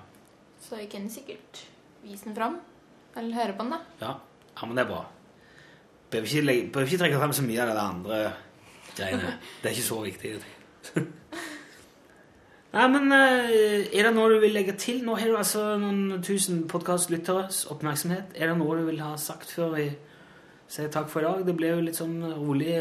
Så 0.63 0.79
jeg 0.81 0.89
kan 0.91 1.05
sikkert 1.13 1.61
vise 2.03 2.25
den 2.25 2.35
fram. 2.37 2.55
Eller 3.15 3.37
høre 3.37 3.53
på 3.53 3.67
den, 3.67 3.75
da. 3.75 3.81
ja. 4.01 4.13
Ja, 4.53 4.67
men 4.69 4.77
det 4.77 4.83
er 4.83 4.89
bra. 4.89 5.03
Bør 6.13 6.25
ikke, 6.27 6.41
legge- 6.45 6.81
ikke 6.85 6.97
trekke 7.01 7.17
frem 7.21 7.31
så 7.33 7.41
mye 7.45 7.61
av 7.63 7.69
det 7.73 7.83
andre 7.83 8.17
greiene. 8.97 9.31
Det 9.61 9.69
er 9.69 9.73
ikke 9.73 9.85
så 9.87 9.97
viktig. 10.03 10.33
Nei, 12.73 12.87
men 12.89 13.11
eh, 13.13 13.85
er 13.93 14.07
det 14.07 14.13
noe 14.15 14.31
du 14.31 14.39
vil 14.41 14.55
legge 14.55 14.73
til? 14.81 15.03
Nå 15.05 15.13
har 15.19 15.29
du 15.29 15.37
altså 15.37 15.75
noen 15.77 16.23
tusen 16.25 16.63
podkastlytteres 16.71 17.67
oppmerksomhet. 17.69 18.33
Er 18.33 18.49
det 18.49 18.57
noe 18.57 18.79
du 18.79 18.87
vil 18.87 19.03
ha 19.03 19.11
sagt 19.21 19.53
før 19.53 19.75
vi 19.75 19.91
sier 20.65 20.89
takk 20.93 21.11
for 21.11 21.21
i 21.21 21.27
dag? 21.27 21.43
Det 21.45 21.53
ble 21.59 21.69
jo 21.69 21.83
litt 21.85 21.99
sånn 21.99 22.17
rolig 22.33 22.79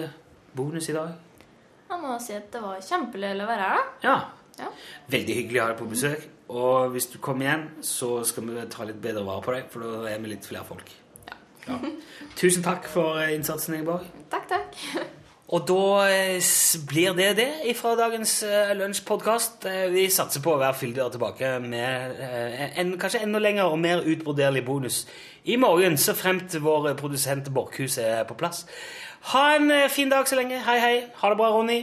bonus 0.56 0.88
i 0.88 0.96
dag. 0.96 1.12
Jeg 1.92 2.00
må 2.00 2.16
si 2.24 2.32
at 2.32 2.48
det 2.54 2.62
var 2.64 2.80
kjempelig 2.80 3.34
å 3.36 3.50
være 3.50 3.68
her, 3.68 3.76
da. 3.76 3.84
Ja. 4.06 4.16
Ja. 4.60 4.68
Veldig 5.12 5.36
hyggelig 5.42 5.60
å 5.60 5.64
ha 5.64 5.70
deg 5.72 5.80
på 5.80 5.92
besøk. 5.92 6.26
Og 6.52 6.92
hvis 6.92 7.08
du 7.12 7.18
kommer 7.24 7.46
igjen, 7.46 7.68
så 7.84 8.14
skal 8.28 8.48
vi 8.48 8.64
ta 8.72 8.88
litt 8.88 9.00
bedre 9.00 9.24
vare 9.28 9.44
på 9.44 9.54
deg, 9.56 9.68
for 9.72 9.84
da 9.84 10.08
er 10.10 10.20
vi 10.24 10.32
litt 10.32 10.48
flere 10.48 10.64
folk. 10.68 10.92
Ja. 11.68 11.78
Tusen 12.36 12.64
takk 12.64 12.88
for 12.90 13.20
innsatsen, 13.28 13.76
Ingeborg. 13.76 14.08
Takk, 14.32 14.48
takk. 14.56 14.80
Og 15.52 15.66
da 15.68 16.08
eh, 16.08 16.52
blir 16.88 17.12
det 17.12 17.28
det 17.36 17.74
fra 17.76 17.92
dagens 17.98 18.38
uh, 18.48 18.72
lunsjpodkast. 18.78 19.66
vi 19.92 20.06
satser 20.08 20.40
på 20.40 20.54
å 20.54 20.60
være 20.62 20.78
fyldigere 20.80 21.12
tilbake 21.12 21.50
med 21.60 22.22
eh, 22.24 22.78
en 22.80 22.94
kanskje 22.96 23.20
enda 23.26 23.38
lengre 23.42 23.68
og 23.68 23.78
mer 23.78 24.00
utbroderlig 24.00 24.64
bonus 24.64 25.02
i 25.44 25.56
morgen, 25.56 25.98
så 25.98 26.14
fremt 26.14 26.54
vår 26.56 26.94
produsent 26.96 27.50
Borchhus 27.52 27.98
er 27.98 28.24
på 28.24 28.38
plass. 28.38 28.64
Ha 29.32 29.56
en 29.56 29.70
eh, 29.70 29.90
fin 29.90 30.08
dag 30.08 30.28
så 30.28 30.38
lenge. 30.38 30.62
Hei, 30.66 30.78
hei. 30.80 30.96
Ha 31.20 31.28
det 31.30 31.36
bra, 31.36 31.50
Ronny. 31.52 31.82